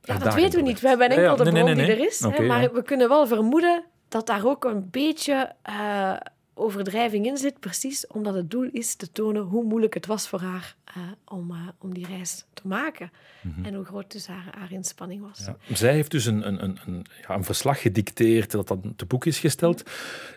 Ja, 0.03 0.19
dat 0.19 0.35
weten 0.35 0.59
we 0.59 0.67
niet. 0.67 0.81
We 0.81 0.89
hebben 0.89 1.09
enkel 1.09 1.37
de 1.37 1.51
bron 1.51 1.75
die 1.75 1.87
er 1.87 2.07
is. 2.07 2.21
hè? 2.21 2.47
Maar 2.47 2.73
we 2.73 2.83
kunnen 2.83 3.09
wel 3.09 3.27
vermoeden 3.27 3.85
dat 4.09 4.27
daar 4.27 4.47
ook 4.47 4.65
een 4.65 4.91
beetje 4.91 5.53
uh, 5.71 6.17
overdrijving 6.55 7.27
in 7.27 7.37
zit, 7.37 7.61
precies 7.61 8.07
omdat 8.07 8.35
het 8.35 8.51
doel 8.51 8.69
is 8.73 8.95
te 8.95 9.13
tonen 9.13 9.43
hoe 9.43 9.65
moeilijk 9.65 9.95
het 9.95 10.07
was 10.07 10.29
voor 10.29 10.41
haar 10.41 10.77
uh, 10.97 11.03
om, 11.25 11.51
uh, 11.51 11.69
om 11.79 11.95
die 11.95 12.07
reis 12.07 12.45
te 12.55 12.67
maken. 12.67 13.11
Mm 13.41 13.53
-hmm. 13.55 13.65
En 13.65 13.75
hoe 13.75 13.85
groot 13.85 14.13
dus 14.13 14.27
haar, 14.27 14.55
haar 14.59 14.73
inspanning 14.73 15.21
was. 15.21 15.47
Ja. 15.47 15.75
Zij 15.75 15.93
heeft 15.93 16.11
dus 16.11 16.25
een, 16.25 16.47
een, 16.47 16.79
een, 16.87 17.07
ja, 17.29 17.35
een 17.35 17.45
verslag 17.45 17.81
gedicteerd 17.81 18.51
dat 18.51 18.69
dan 18.69 18.93
te 18.97 19.07
boek 19.07 19.25
is 19.25 19.39
gesteld. 19.39 19.83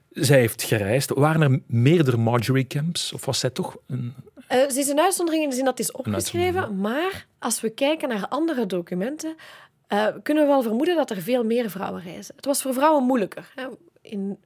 Zij 0.09 0.39
heeft 0.39 0.63
gereisd. 0.63 1.09
Waren 1.09 1.41
er 1.41 1.61
meerdere 1.67 2.17
Marjorie 2.17 2.67
Camps? 2.67 3.13
Of 3.13 3.25
was 3.25 3.39
zij 3.39 3.49
toch 3.49 3.77
een... 3.87 4.13
Uh, 4.51 4.69
ze 4.69 4.79
is 4.79 4.87
een 4.87 4.99
uitzondering 4.99 5.43
in 5.43 5.49
de 5.49 5.55
zin 5.55 5.65
dat 5.65 5.77
het 5.77 5.87
is 5.87 5.93
opgeschreven. 5.93 6.79
Maar 6.79 7.27
als 7.39 7.61
we 7.61 7.69
kijken 7.69 8.09
naar 8.09 8.27
andere 8.27 8.65
documenten, 8.65 9.35
kunnen 10.23 10.43
we 10.43 10.49
wel 10.49 10.61
vermoeden 10.61 10.95
dat 10.95 11.09
er 11.09 11.21
veel 11.21 11.43
meer 11.43 11.69
vrouwen 11.69 12.01
reizen. 12.01 12.35
Het 12.35 12.45
was 12.45 12.61
voor 12.61 12.73
vrouwen 12.73 13.03
moeilijker. 13.03 13.51
Hè. 13.55 13.67
In 14.01 14.37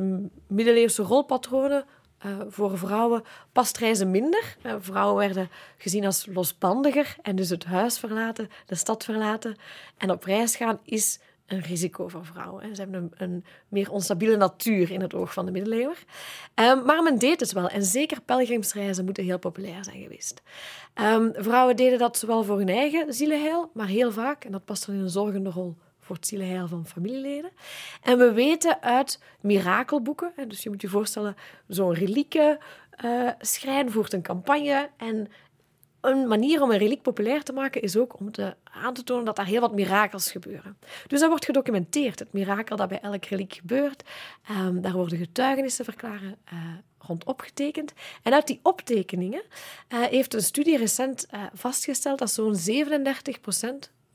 de 0.00 0.28
middeleeuwse 0.46 1.02
rolpatronen 1.02 1.84
uh, 2.26 2.36
voor 2.48 2.78
vrouwen 2.78 3.22
past 3.52 3.78
reizen 3.78 4.10
minder. 4.10 4.56
Uh, 4.62 4.74
vrouwen 4.78 5.16
werden 5.16 5.50
gezien 5.78 6.04
als 6.04 6.26
losbandiger 6.26 7.16
en 7.22 7.36
dus 7.36 7.48
het 7.48 7.64
huis 7.64 7.98
verlaten, 7.98 8.48
de 8.66 8.74
stad 8.74 9.04
verlaten. 9.04 9.56
En 9.96 10.10
op 10.10 10.24
reis 10.24 10.56
gaan 10.56 10.80
is 10.84 11.20
een 11.46 11.60
risico 11.60 12.08
voor 12.08 12.24
vrouwen. 12.24 12.76
Ze 12.76 12.82
hebben 12.82 13.02
een, 13.02 13.12
een, 13.16 13.44
meer 13.68 13.90
onstabiele 13.90 14.36
natuur 14.36 14.90
in 14.90 15.00
het 15.00 15.14
oog 15.14 15.32
van 15.32 15.44
de 15.46 15.52
middeleeuwen. 15.52 15.96
Um, 16.54 16.84
maar 16.84 17.02
men 17.02 17.18
deed 17.18 17.40
het 17.40 17.52
wel. 17.52 17.68
En 17.68 17.84
zeker 17.84 18.20
pelgrimsreizen 18.20 19.04
moeten 19.04 19.24
heel 19.24 19.38
populair 19.38 19.84
zijn 19.84 20.02
geweest. 20.02 20.42
Um, 20.94 21.32
vrouwen 21.34 21.76
deden 21.76 21.98
dat 21.98 22.18
zowel 22.18 22.44
voor 22.44 22.58
hun 22.58 22.68
eigen 22.68 23.14
zielenheil, 23.14 23.70
maar 23.74 23.86
heel 23.86 24.12
vaak, 24.12 24.44
en 24.44 24.52
dat 24.52 24.64
past 24.64 24.86
dan 24.86 24.94
in 24.94 25.00
een 25.00 25.10
zorgende 25.10 25.50
rol 25.50 25.76
voor 26.06 26.16
het 26.16 26.26
zielenheil 26.26 26.68
van 26.68 26.86
familieleden. 26.86 27.50
En 28.02 28.18
we 28.18 28.32
weten 28.32 28.82
uit 28.82 29.22
mirakelboeken, 29.40 30.32
dus 30.48 30.62
je 30.62 30.70
moet 30.70 30.82
je 30.82 30.88
voorstellen, 30.88 31.36
zo'n 31.68 31.94
relieken 31.94 32.58
uh, 33.04 33.30
schrijn 33.40 33.90
voert 33.90 34.12
een 34.12 34.22
campagne 34.22 34.90
en 34.96 35.28
een 36.00 36.28
manier 36.28 36.62
om 36.62 36.70
een 36.70 36.78
reliek 36.78 37.02
populair 37.02 37.42
te 37.42 37.52
maken 37.52 37.82
is 37.82 37.96
ook 37.96 38.18
om 38.18 38.32
te, 38.32 38.54
aan 38.64 38.94
te 38.94 39.04
tonen 39.04 39.24
dat 39.24 39.38
er 39.38 39.44
heel 39.44 39.60
wat 39.60 39.74
mirakels 39.74 40.30
gebeuren. 40.30 40.78
Dus 41.06 41.20
dat 41.20 41.28
wordt 41.28 41.44
gedocumenteerd, 41.44 42.18
het 42.18 42.32
mirakel 42.32 42.76
dat 42.76 42.88
bij 42.88 43.00
elk 43.00 43.24
reliek 43.24 43.54
gebeurt. 43.54 44.02
Um, 44.50 44.80
daar 44.80 44.92
worden 44.92 45.18
getuigenissen 45.18 45.84
verklaren 45.84 46.36
uh, 46.52 46.58
rond 46.98 47.24
opgetekend. 47.24 47.92
En 48.22 48.32
uit 48.32 48.46
die 48.46 48.60
optekeningen 48.62 49.42
uh, 49.88 50.02
heeft 50.02 50.34
een 50.34 50.42
studie 50.42 50.76
recent 50.76 51.26
vastgesteld 51.52 52.18
dat 52.18 52.30
zo'n 52.30 52.54
37 52.54 53.40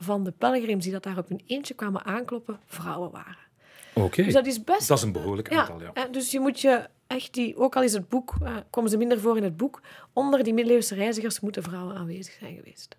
van 0.03 0.23
de 0.23 0.33
pelgrims 0.37 0.83
die 0.83 0.93
dat 0.93 1.03
daar 1.03 1.17
op 1.17 1.29
hun 1.29 1.41
eentje 1.47 1.73
kwamen 1.73 2.05
aankloppen, 2.05 2.59
vrouwen 2.65 3.11
waren. 3.11 3.49
Oké. 3.93 4.23
Dus 4.23 4.33
dat 4.33 4.45
is 4.45 4.63
best... 4.63 4.87
Dat 4.87 4.97
is 4.97 5.03
een 5.03 5.11
behoorlijk 5.11 5.53
aantal, 5.53 5.81
ja. 5.81 6.07
Dus 6.07 6.31
je 6.31 6.39
moet 6.39 6.59
je 6.59 6.87
echt 7.07 7.33
die... 7.33 7.57
Ook 7.57 7.75
al 7.75 7.83
is 7.83 7.93
het 7.93 8.09
boek... 8.09 8.33
komen 8.69 8.89
ze 8.89 8.97
minder 8.97 9.19
voor 9.19 9.37
in 9.37 9.43
het 9.43 9.57
boek. 9.57 9.81
Onder 10.13 10.43
die 10.43 10.53
middeleeuwse 10.53 10.95
reizigers 10.95 11.39
moeten 11.39 11.63
vrouwen 11.63 11.95
aanwezig 11.95 12.33
zijn 12.39 12.55
geweest. 12.55 12.95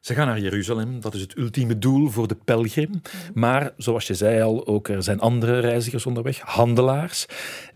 Ze 0.00 0.14
gaan 0.14 0.26
naar 0.26 0.40
Jeruzalem, 0.40 1.00
dat 1.00 1.14
is 1.14 1.20
het 1.20 1.36
ultieme 1.36 1.78
doel 1.78 2.08
voor 2.08 2.28
de 2.28 2.36
pelgrim. 2.44 3.00
Maar 3.34 3.72
zoals 3.76 4.06
je 4.06 4.14
zei 4.14 4.42
al, 4.42 4.66
ook 4.66 4.88
er 4.88 5.02
zijn 5.02 5.20
andere 5.20 5.58
reizigers 5.58 6.06
onderweg, 6.06 6.38
handelaars. 6.38 7.26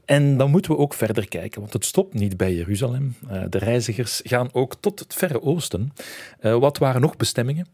En 0.05 0.37
dan 0.37 0.51
moeten 0.51 0.71
we 0.71 0.77
ook 0.77 0.95
verder 0.95 1.29
kijken, 1.29 1.61
want 1.61 1.73
het 1.73 1.85
stopt 1.85 2.15
niet 2.15 2.37
bij 2.37 2.55
Jeruzalem. 2.55 3.17
Uh, 3.31 3.43
de 3.49 3.59
reizigers 3.59 4.21
gaan 4.25 4.49
ook 4.53 4.75
tot 4.81 4.99
het 4.99 5.15
Verre 5.15 5.43
Oosten. 5.43 5.93
Uh, 6.41 6.57
wat 6.57 6.79
waren 6.79 7.01
nog 7.01 7.17
bestemmingen? 7.17 7.67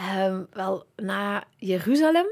Uh, 0.00 0.38
wel, 0.50 0.86
na 0.96 1.44
Jeruzalem 1.56 2.26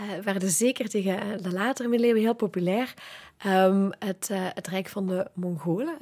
uh, 0.00 0.18
werden 0.24 0.50
zeker 0.50 0.88
tegen 0.88 1.42
de 1.42 1.52
latere 1.52 1.88
middeleeuwen 1.88 2.22
heel 2.22 2.34
populair 2.34 2.94
um, 3.46 3.92
het, 3.98 4.28
het 4.32 4.66
Rijk 4.66 4.88
van 4.88 5.06
de 5.06 5.30
Mongolen 5.34 5.98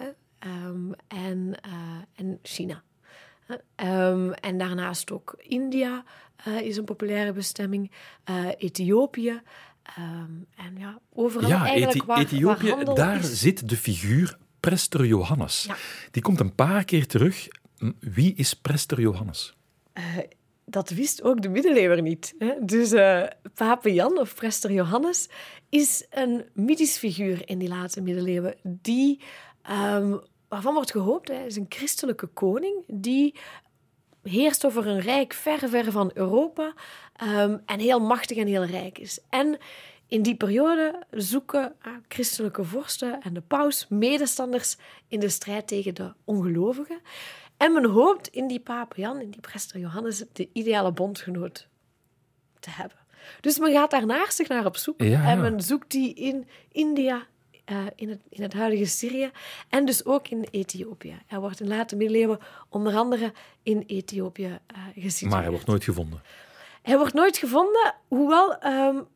um, 0.46 0.94
en, 1.08 1.54
en 2.14 2.38
China. 2.42 2.82
Um, 3.76 4.32
en 4.32 4.58
daarnaast 4.58 5.10
ook 5.10 5.34
India 5.38 6.04
uh, 6.48 6.60
is 6.60 6.76
een 6.76 6.84
populaire 6.84 7.32
bestemming, 7.32 7.90
uh, 8.30 8.48
Ethiopië. 8.58 9.40
Um, 9.98 10.46
en 10.56 10.76
ja, 10.78 10.98
overal 11.12 11.48
ja, 11.48 11.66
eigenlijk 11.66 11.94
Ethi 11.94 12.06
waar, 12.06 12.18
Ethiopië, 12.18 12.84
waar 12.84 12.94
daar 12.94 13.18
is. 13.18 13.40
zit 13.40 13.68
de 13.68 13.76
figuur 13.76 14.38
Prester 14.60 15.06
Johannes. 15.06 15.64
Ja. 15.68 15.76
Die 16.10 16.22
komt 16.22 16.40
een 16.40 16.54
paar 16.54 16.84
keer 16.84 17.06
terug. 17.06 17.48
Wie 18.00 18.34
is 18.34 18.54
Prester 18.54 19.00
Johannes? 19.00 19.54
Dat 20.64 20.90
wist 20.90 21.22
ook 21.22 21.42
de 21.42 21.48
middeleeuwen 21.48 22.03
niet. 22.03 22.35
Hè? 22.38 22.55
Dus 22.61 22.92
uh, 22.92 23.22
Pape 23.55 23.92
Jan 23.92 24.18
of 24.18 24.35
Prester 24.35 24.72
Johannes 24.72 25.29
is 25.68 26.07
een 26.11 26.44
mythisch 26.53 26.98
figuur 26.98 27.48
in 27.48 27.59
die 27.59 27.68
late 27.68 28.00
middeleeuwen 28.00 28.55
die 28.62 29.20
um, 29.70 30.20
waarvan 30.48 30.74
wordt 30.74 30.90
gehoopt, 30.90 31.29
hij 31.29 31.46
is 31.46 31.57
een 31.57 31.66
christelijke 31.68 32.27
koning 32.27 32.85
die 32.87 33.35
heerst 34.22 34.66
over 34.66 34.87
een 34.87 35.00
rijk 35.00 35.33
ver, 35.33 35.68
ver 35.68 35.92
van 35.92 36.11
Europa 36.14 36.74
um, 37.22 37.62
en 37.66 37.81
heel 37.81 38.00
machtig 38.00 38.37
en 38.37 38.46
heel 38.46 38.64
rijk 38.64 38.98
is. 38.98 39.20
En 39.29 39.59
in 40.07 40.22
die 40.22 40.37
periode 40.37 41.03
zoeken 41.11 41.74
uh, 41.87 41.92
christelijke 42.09 42.64
vorsten 42.64 43.20
en 43.20 43.35
de 43.35 43.40
paus 43.40 43.87
medestanders 43.88 44.77
in 45.09 45.20
de 45.20 45.29
strijd 45.29 45.66
tegen 45.66 45.94
de 45.94 46.12
ongelovigen. 46.24 47.00
En 47.64 47.72
men 47.72 47.85
hoopt 47.85 48.29
in 48.29 48.46
die 48.46 48.61
pape 48.61 49.00
Jan, 49.00 49.20
in 49.20 49.31
die 49.31 49.40
prester 49.40 49.81
Johannes, 49.81 50.24
de 50.33 50.48
ideale 50.53 50.92
bondgenoot 50.92 51.68
te 52.61 52.70
hebben. 52.70 52.98
Dus 53.40 53.59
men 53.59 53.72
gaat 53.72 53.90
daar 53.90 54.07
naastig 54.07 54.48
naar 54.48 54.64
op 54.64 54.77
zoek 54.77 55.03
Ja. 55.03 55.24
en 55.29 55.40
men 55.40 55.61
zoekt 55.61 55.90
die 55.90 56.14
in 56.14 56.48
India, 56.72 57.27
uh, 57.66 57.79
in, 57.94 58.09
het, 58.09 58.20
in 58.29 58.42
het 58.42 58.53
huidige 58.53 58.87
Syrië 58.87 59.31
en 59.68 59.85
dus 59.85 60.05
ook 60.05 60.29
in 60.29 60.46
Ethiopië. 60.50 61.22
Hij 61.27 61.38
wordt 61.38 61.61
in 61.61 61.68
late 61.68 61.96
middeleeuwen 61.96 62.38
onder 62.68 62.96
andere 62.96 63.33
in 63.62 63.85
Ethiopië 63.87 64.46
uh, 64.46 64.83
gesitueerd. 64.94 65.33
Maar 65.33 65.42
hij 65.42 65.50
wordt 65.50 65.66
nooit 65.66 65.85
gevonden. 65.85 66.22
Hij 66.83 66.96
wordt 66.98 67.14
nooit 67.14 67.37
gevonden, 67.37 67.94
hoewel... 68.09 68.64
Um, 68.66 69.07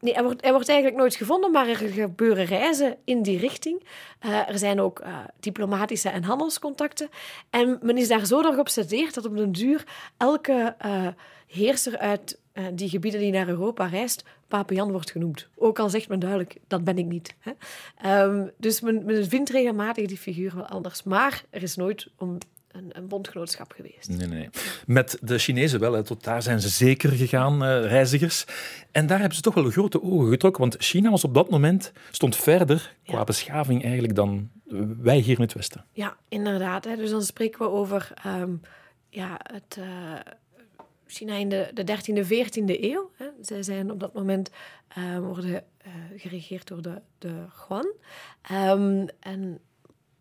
nee, 0.00 0.12
hij 0.12 0.22
wordt, 0.22 0.42
hij 0.42 0.52
wordt 0.52 0.68
eigenlijk 0.68 0.98
nooit 0.98 1.14
gevonden, 1.14 1.50
maar 1.50 1.68
er 1.68 1.76
gebeuren 1.76 2.44
reizen 2.44 2.96
in 3.04 3.22
die 3.22 3.38
richting. 3.38 3.82
Uh, 4.26 4.48
er 4.48 4.58
zijn 4.58 4.80
ook 4.80 5.00
uh, 5.00 5.18
diplomatische 5.40 6.08
en 6.08 6.22
handelscontacten. 6.22 7.08
En 7.50 7.78
men 7.82 7.96
is 7.96 8.08
daar 8.08 8.26
zo 8.26 8.42
door 8.42 8.52
geobsedeerd 8.52 9.14
dat 9.14 9.26
op 9.26 9.36
den 9.36 9.52
duur 9.52 9.84
elke 10.16 10.76
uh, 10.86 11.06
heerser 11.46 11.98
uit 11.98 12.38
die 12.72 12.88
gebieden 12.88 13.20
die 13.20 13.32
naar 13.32 13.48
Europa 13.48 13.86
reist, 13.86 14.24
Pape 14.48 14.74
Jan 14.74 14.90
wordt 14.90 15.10
genoemd. 15.10 15.48
Ook 15.56 15.78
al 15.78 15.88
zegt 15.88 16.08
men 16.08 16.18
duidelijk, 16.18 16.56
dat 16.66 16.84
ben 16.84 16.98
ik 16.98 17.06
niet. 17.06 17.34
Hè? 17.38 18.22
Um, 18.24 18.50
dus 18.56 18.80
men, 18.80 19.04
men 19.04 19.28
vindt 19.28 19.50
regelmatig 19.50 20.06
die 20.06 20.18
figuur 20.18 20.54
wel 20.54 20.66
anders. 20.66 21.02
Maar 21.02 21.44
er 21.50 21.62
is 21.62 21.76
nooit 21.76 22.08
om 22.16 22.38
een, 22.78 22.90
een, 22.92 23.08
bondgenootschap 23.08 23.72
geweest. 23.72 24.08
Nee, 24.08 24.26
nee. 24.26 24.48
Met 24.86 25.18
de 25.20 25.38
Chinezen 25.38 25.80
wel, 25.80 25.92
hè. 25.92 26.02
tot 26.02 26.24
daar 26.24 26.42
zijn 26.42 26.60
ze 26.60 26.68
zeker 26.68 27.10
gegaan, 27.10 27.62
uh, 27.62 27.80
reizigers. 27.84 28.44
En 28.92 29.06
daar 29.06 29.18
hebben 29.18 29.36
ze 29.36 29.42
toch 29.42 29.54
wel 29.54 29.70
grote 29.70 30.02
ogen 30.02 30.30
getrokken, 30.30 30.60
want 30.60 30.76
China 30.78 31.10
was 31.10 31.24
op 31.24 31.34
dat 31.34 31.50
moment, 31.50 31.92
stond 32.10 32.36
verder 32.36 32.96
qua 33.04 33.18
ja. 33.18 33.24
beschaving 33.24 33.82
eigenlijk 33.82 34.14
dan 34.14 34.50
wij 35.00 35.18
hier 35.18 35.36
in 35.36 35.42
het 35.42 35.52
Westen. 35.52 35.84
Ja, 35.92 36.16
inderdaad. 36.28 36.84
Hè. 36.84 36.96
Dus 36.96 37.10
dan 37.10 37.22
spreken 37.22 37.58
we 37.58 37.68
over 37.70 38.12
um, 38.26 38.60
ja, 39.08 39.40
het... 39.42 39.76
Uh, 39.78 39.84
China 41.10 41.34
in 41.34 41.48
de, 41.48 41.70
de 41.74 41.84
13e, 41.86 42.26
14e 42.26 42.80
eeuw. 42.80 43.10
Hè. 43.14 43.26
Zij 43.40 43.62
zijn 43.62 43.90
op 43.90 44.00
dat 44.00 44.14
moment 44.14 44.50
uh, 44.98 45.18
worden 45.18 45.50
uh, 45.50 45.92
geregeerd 46.16 46.68
door 46.68 46.82
de, 46.82 47.00
de 47.18 47.44
Yuan. 47.68 47.92
Um, 48.52 49.08
en 49.20 49.60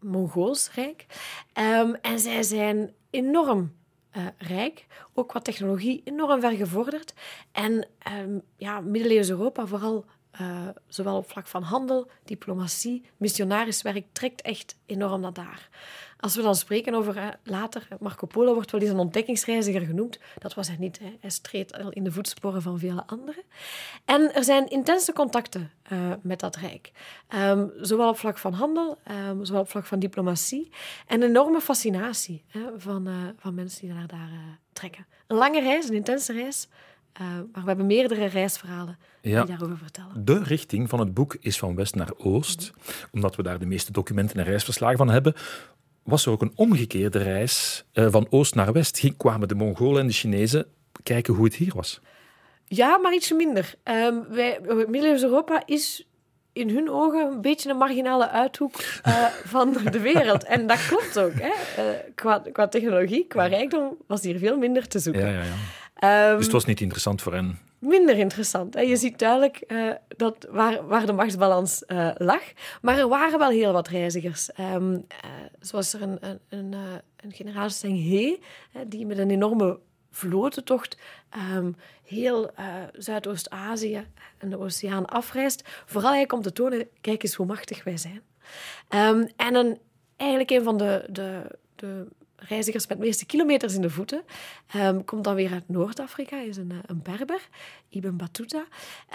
Mongools 0.07 0.71
rijk. 0.73 1.05
Um, 1.53 1.95
en 2.01 2.19
zij 2.19 2.43
zijn 2.43 2.93
enorm 3.09 3.75
uh, 4.17 4.25
rijk, 4.37 4.85
ook 5.13 5.27
qua 5.27 5.39
technologie 5.39 6.01
enorm 6.03 6.41
ver 6.41 6.51
gevorderd. 6.51 7.13
En 7.51 7.87
um, 8.19 8.41
ja, 8.57 8.81
middeleeuws 8.81 9.29
Europa, 9.29 9.65
vooral 9.65 10.05
uh, 10.41 10.67
zowel 10.87 11.17
op 11.17 11.29
vlak 11.29 11.47
van 11.47 11.63
handel, 11.63 12.09
diplomatie, 12.23 13.05
missionariswerk, 13.17 14.05
trekt 14.11 14.41
echt 14.41 14.75
enorm 14.85 15.21
naar 15.21 15.33
daar. 15.33 15.69
Als 16.19 16.35
we 16.35 16.41
dan 16.41 16.55
spreken 16.55 16.93
over 16.93 17.39
later, 17.43 17.87
Marco 17.99 18.27
Polo 18.27 18.53
wordt 18.53 18.71
wel 18.71 18.81
eens 18.81 18.89
een 18.89 18.99
ontdekkingsreiziger 18.99 19.81
genoemd. 19.81 20.19
Dat 20.39 20.53
was 20.53 20.67
hij 20.67 20.77
niet. 20.79 20.99
Hè. 20.99 21.17
Hij 21.19 21.29
streed 21.29 21.77
al 21.77 21.89
in 21.89 22.03
de 22.03 22.11
voetsporen 22.11 22.61
van 22.61 22.79
vele 22.79 23.03
anderen. 23.05 23.43
En 24.05 24.33
er 24.33 24.43
zijn 24.43 24.67
intense 24.67 25.13
contacten 25.13 25.71
uh, 25.91 26.11
met 26.21 26.39
dat 26.39 26.55
rijk. 26.55 26.91
Um, 27.35 27.71
zowel 27.81 28.09
op 28.09 28.17
vlak 28.17 28.37
van 28.37 28.53
handel, 28.53 28.97
um, 29.29 29.45
zowel 29.45 29.61
op 29.61 29.69
vlak 29.69 29.85
van 29.85 29.99
diplomatie. 29.99 30.69
En 31.07 31.21
een 31.21 31.29
enorme 31.29 31.61
fascinatie 31.61 32.43
hè, 32.47 32.61
van, 32.77 33.07
uh, 33.07 33.15
van 33.37 33.53
mensen 33.53 33.81
die 33.81 33.93
naar 33.93 34.07
daar 34.07 34.59
trekken. 34.73 35.05
Een 35.27 35.37
lange 35.37 35.61
reis, 35.61 35.89
een 35.89 35.95
intense 35.95 36.33
reis. 36.33 36.67
Maar 37.25 37.61
we 37.61 37.67
hebben 37.67 37.85
meerdere 37.85 38.25
reisverhalen 38.25 38.97
ja. 39.21 39.43
die 39.43 39.57
daarover 39.57 39.77
vertellen. 39.77 40.25
De 40.25 40.43
richting 40.43 40.89
van 40.89 40.99
het 40.99 41.13
boek 41.13 41.37
is 41.39 41.57
van 41.57 41.75
west 41.75 41.95
naar 41.95 42.11
oost. 42.17 42.71
Mm 42.75 42.81
-hmm. 42.85 42.93
Omdat 43.11 43.35
we 43.35 43.43
daar 43.43 43.59
de 43.59 43.65
meeste 43.65 43.91
documenten 43.91 44.37
en 44.37 44.45
reisverslagen 44.45 44.97
van 44.97 45.09
hebben 45.09 45.33
was 46.03 46.25
er 46.25 46.31
ook 46.31 46.41
een 46.41 46.51
omgekeerde 46.55 47.19
reis 47.19 47.85
uh, 47.93 48.07
van 48.09 48.27
oost 48.29 48.55
naar 48.55 48.73
west. 48.73 48.99
Ging, 48.99 49.17
kwamen 49.17 49.47
de 49.47 49.55
Mongolen 49.55 50.01
en 50.01 50.07
de 50.07 50.13
Chinezen 50.13 50.65
kijken 51.03 51.33
hoe 51.33 51.45
het 51.45 51.55
hier 51.55 51.73
was. 51.75 52.01
Ja, 52.65 52.97
maar 52.97 53.13
ietsje 53.13 53.35
minder. 53.35 53.75
Um, 53.83 54.25
wij, 54.29 54.59
middeleeuws 54.61 55.23
Europa 55.23 55.63
is 55.65 56.07
in 56.53 56.69
hun 56.69 56.89
ogen 56.89 57.31
een 57.31 57.41
beetje 57.41 57.69
een 57.69 57.77
marginale 57.77 58.29
uithoek 58.29 58.75
uh, 59.07 59.25
van 59.55 59.77
de 59.91 59.99
wereld. 59.99 60.43
En 60.43 60.67
dat 60.67 60.87
klopt 60.87 61.19
ook. 61.19 61.33
Hè? 61.33 61.83
Uh, 61.83 61.97
qua, 62.15 62.43
qua, 62.51 62.67
technologie, 62.67 63.27
qua 63.27 63.45
rijkdom 63.45 63.97
was 64.07 64.21
hier 64.21 64.37
veel 64.37 64.57
minder 64.57 64.87
te 64.87 64.99
zoeken. 64.99 65.25
Ja, 65.25 65.31
ja, 65.31 65.43
ja. 65.43 65.55
Um, 66.03 66.35
dus 66.35 66.43
het 66.43 66.51
was 66.51 66.65
niet 66.65 66.81
interessant 66.81 67.21
voor 67.21 67.33
hen. 67.33 67.59
Minder 67.79 68.17
interessant. 68.17 68.73
Je 68.73 68.95
ziet 68.95 69.19
duidelijk 69.19 69.63
uh, 69.67 69.91
dat 70.07 70.47
waar, 70.49 70.87
waar 70.87 71.05
de 71.05 71.13
machtsbalans 71.13 71.83
uh, 71.87 72.09
lag. 72.17 72.41
Maar 72.81 72.97
er 72.97 73.07
waren 73.07 73.39
wel 73.39 73.49
heel 73.49 73.71
wat 73.71 73.87
reizigers. 73.87 74.49
Um, 74.59 74.93
uh, 74.93 74.99
zoals 75.59 75.93
er 75.93 76.01
een, 76.01 76.17
een, 76.21 76.39
een, 76.49 76.73
een 77.15 77.31
generaal 77.31 77.69
Zheng 77.69 78.09
He, 78.09 78.39
die 78.87 79.05
met 79.05 79.17
een 79.17 79.29
enorme 79.29 79.79
vlotentocht 80.11 80.97
um, 81.55 81.75
heel 82.03 82.51
Zuidoost-Azië 82.93 84.07
en 84.37 84.49
de 84.49 84.59
oceaan 84.59 85.05
afreist. 85.05 85.63
Vooral 85.85 86.11
hij 86.11 86.25
komt 86.25 86.43
te 86.43 86.53
tonen, 86.53 86.87
kijk 87.01 87.23
eens 87.23 87.35
hoe 87.35 87.45
machtig 87.45 87.83
wij 87.83 87.97
zijn. 87.97 88.21
Um, 88.89 89.29
en 89.35 89.55
een, 89.55 89.79
eigenlijk 90.15 90.49
een 90.49 90.63
van 90.63 90.77
de, 90.77 91.05
de, 91.09 91.41
de 91.75 92.07
reizigers 92.37 92.87
met 92.87 92.97
de 92.97 93.03
meeste 93.03 93.25
kilometers 93.25 93.73
in 93.73 93.81
de 93.81 93.89
voeten. 93.89 94.21
Um, 94.75 95.05
komt 95.05 95.23
dan 95.23 95.35
weer 95.35 95.51
uit 95.51 95.69
Noord-Afrika, 95.69 96.39
is 96.39 96.57
een, 96.57 96.73
een 96.85 97.01
Berber, 97.01 97.41
Ibn 97.89 98.15
Battuta. 98.15 98.65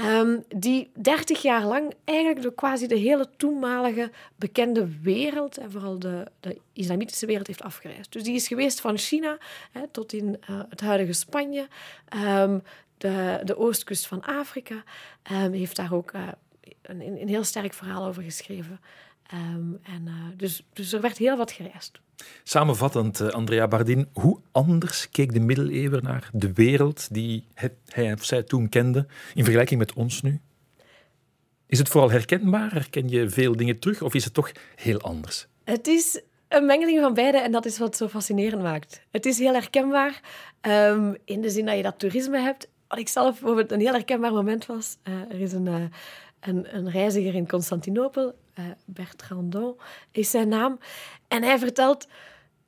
Um, 0.01 0.45
die 0.57 0.91
30 0.95 1.43
jaar 1.43 1.65
lang 1.65 1.95
eigenlijk 2.05 2.43
de, 2.43 2.55
quasi 2.55 2.87
de 2.87 2.97
hele 2.97 3.29
toenmalige 3.37 4.11
bekende 4.37 5.01
wereld, 5.01 5.59
en 5.59 5.71
vooral 5.71 5.99
de, 5.99 6.27
de 6.41 6.59
islamitische 6.73 7.27
wereld, 7.27 7.47
heeft 7.47 7.63
afgereisd. 7.63 8.13
Dus 8.13 8.23
die 8.23 8.35
is 8.35 8.49
geweest 8.49 8.81
van 8.81 8.99
China 8.99 9.39
tot 9.91 10.13
in 10.13 10.41
uh, 10.51 10.61
het 10.69 10.81
huidige 10.81 11.13
Spanje, 11.13 11.69
um, 12.17 12.63
de, 12.99 13.41
de 13.45 13.57
oostkust 13.57 14.07
van 14.07 14.23
Afrika. 14.23 14.83
heeft 15.29 15.77
daar 15.77 15.93
ook 15.93 16.13
uh, 16.13 16.29
een, 16.83 17.01
een 17.01 17.29
heel 17.29 17.45
sterk 17.45 17.75
verhaal 17.75 18.07
over 18.07 18.23
geschreven. 18.23 18.81
En, 19.83 20.09
dus, 20.37 20.65
dus 20.73 20.93
er 20.93 21.01
werd 21.01 21.19
heel 21.19 21.37
wat 21.37 21.53
gereisd. 21.53 22.01
Samenvattend, 22.43 23.21
uh, 23.21 23.29
Andrea 23.29 23.69
Bardin, 23.69 24.09
hoe 24.13 24.41
anders 24.53 25.11
keek 25.11 25.33
de 25.33 25.41
middeleeuwen 25.41 26.03
naar 26.03 26.31
de 26.33 26.53
wereld 26.53 27.15
die 27.15 27.45
hij 27.87 28.13
of 28.13 28.25
zij 28.25 28.43
toen 28.43 28.69
kende 28.69 29.07
in 29.35 29.45
vergelijking 29.45 29.79
met 29.79 29.93
ons 29.93 30.23
nu? 30.23 30.41
Is 31.67 31.79
het 31.79 31.89
vooral 31.89 32.11
herkenbaar? 32.11 32.73
Herken 32.73 33.09
je 33.09 33.31
veel 33.31 33.57
dingen 33.57 33.79
terug 33.79 34.03
of 34.03 34.15
is 34.15 34.25
het 34.25 34.35
toch 34.35 34.53
heel 34.77 35.01
anders? 35.01 35.47
Het 35.65 35.87
is 35.87 36.21
een 36.49 36.67
mengeling 36.67 37.01
van 37.01 37.15
beide 37.15 37.39
en 37.39 37.53
dat 37.53 37.67
is 37.67 37.79
wat 37.79 37.89
het 37.89 37.97
zo 37.97 38.09
fascinerend 38.09 38.63
maakt. 38.63 39.03
Het 39.11 39.27
is 39.27 39.39
heel 39.39 39.53
herkenbaar 39.53 40.21
um, 40.61 41.17
in 41.25 41.41
de 41.41 41.51
zin 41.51 41.67
dat 41.67 41.77
je 41.77 41.83
dat 41.83 41.99
toerisme 41.99 42.39
hebt. 42.39 42.69
Wat 42.89 42.99
ik 42.99 43.09
zelf 43.09 43.31
bijvoorbeeld 43.31 43.73
een 43.73 43.81
heel 43.81 43.93
herkenbaar 43.93 44.33
moment 44.33 44.67
was. 44.67 44.97
Uh, 45.09 45.15
er 45.15 45.41
is 45.41 45.53
een, 45.53 45.67
uh, 45.67 45.85
een, 46.41 46.77
een 46.77 46.91
reiziger 46.91 47.35
in 47.35 47.49
Constantinopel, 47.49 48.35
uh, 48.59 48.65
Bertrandon 48.85 49.77
is 50.11 50.31
zijn 50.31 50.49
naam. 50.49 50.79
En 51.29 51.43
hij 51.43 51.59
vertelt 51.59 52.07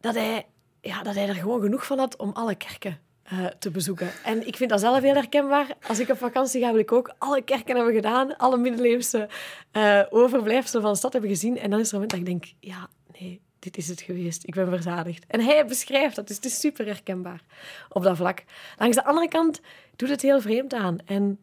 dat 0.01 0.15
hij 0.15 0.47
ja, 0.85 1.03
dat 1.03 1.15
hij 1.15 1.29
er 1.29 1.35
gewoon 1.35 1.61
genoeg 1.61 1.87
van 1.87 1.99
had 1.99 2.17
om 2.17 2.31
alle 2.33 2.55
kerken 2.55 2.99
eh, 3.23 3.47
te 3.47 3.71
bezoeken. 3.71 4.11
En 4.25 4.47
ik 4.47 4.57
vind 4.57 4.71
dat 4.71 4.81
zelf 4.81 5.01
heel 5.01 5.15
herkenbaar. 5.15 5.77
Als 5.89 5.99
ik 5.99 6.09
op 6.09 6.19
vakantie 6.19 6.61
ga, 6.63 6.71
wil 6.71 6.81
ik 6.81 6.93
ook 6.93 7.15
alle 7.19 7.43
kerken 7.43 7.77
hebben 7.77 7.95
gedaan, 7.95 8.37
alle 8.37 8.57
middeleeuwse 8.57 9.29
uh, 9.73 10.03
overblijfselen 10.11 10.83
van 10.83 10.93
de 10.93 10.99
stad 10.99 11.13
hebben 11.13 11.31
gezien. 11.31 11.59
En 11.59 11.71
dan 11.71 11.81
is 11.81 11.89
er 11.89 11.95
een 11.95 12.01
moment 12.01 12.11
dat 12.11 12.21
ik 12.21 12.41
denk, 12.41 12.55
ja, 12.61 12.89
nee, 13.21 13.41
dit 13.59 13.77
is 13.77 13.89
het 13.89 14.01
geweest. 14.01 14.47
Ik 14.47 14.55
ben 14.55 14.69
verzadigd. 14.69 15.25
En 15.27 15.41
hij 15.41 15.67
beschrijft 15.67 16.17
dat, 16.17 16.27
dus 16.27 16.37
het 16.37 16.45
is 16.45 16.61
super 16.61 16.87
herkenbaar 16.87 17.43
op 17.89 18.03
dat 18.03 18.17
vlak. 18.17 18.45
Langs 18.77 18.97
de 18.97 19.05
andere 19.05 19.29
kant 19.29 19.61
doet 19.97 20.09
het 20.09 20.23
heel 20.23 20.41
vreemd 20.41 20.75
aan. 20.75 20.99
En 21.05 21.39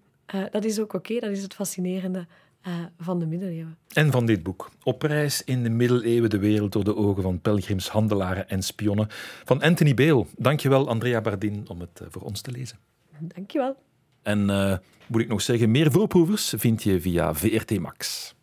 dat 0.51 0.65
is 0.65 0.79
ook 0.79 0.93
oké, 0.93 1.19
dat 1.19 1.29
is 1.29 1.41
het 1.41 1.53
fascinerende 1.53 2.27
uh, 2.67 2.73
van 2.99 3.19
de 3.19 3.25
middeleeuwen. 3.25 3.77
En 3.93 4.11
van 4.11 4.25
dit 4.25 4.43
boek. 4.43 4.71
Op 4.83 5.01
reis 5.01 5.43
in 5.43 5.63
de 5.63 5.69
middeleeuwen, 5.69 6.29
de 6.29 6.39
wereld 6.39 6.71
door 6.71 6.83
de 6.83 6.95
ogen 6.95 7.23
van 7.23 7.41
pelgrims, 7.41 7.89
handelaren 7.89 8.49
en 8.49 8.61
spionnen. 8.63 9.07
Van 9.43 9.61
Anthony 9.61 9.93
Beel. 9.93 10.27
Dankjewel, 10.37 10.89
Andrea 10.89 11.21
Bardin, 11.21 11.65
om 11.69 11.79
het 11.79 11.99
uh, 12.01 12.07
voor 12.11 12.21
ons 12.21 12.41
te 12.41 12.51
lezen. 12.51 12.77
Dankjewel. 13.19 13.75
En 14.21 14.49
uh, 14.49 14.77
moet 15.07 15.21
ik 15.21 15.27
nog 15.27 15.41
zeggen, 15.41 15.71
meer 15.71 15.91
voorproevers 15.91 16.53
vind 16.57 16.83
je 16.83 17.01
via 17.01 17.33
VRT 17.33 17.79
Max. 17.79 18.33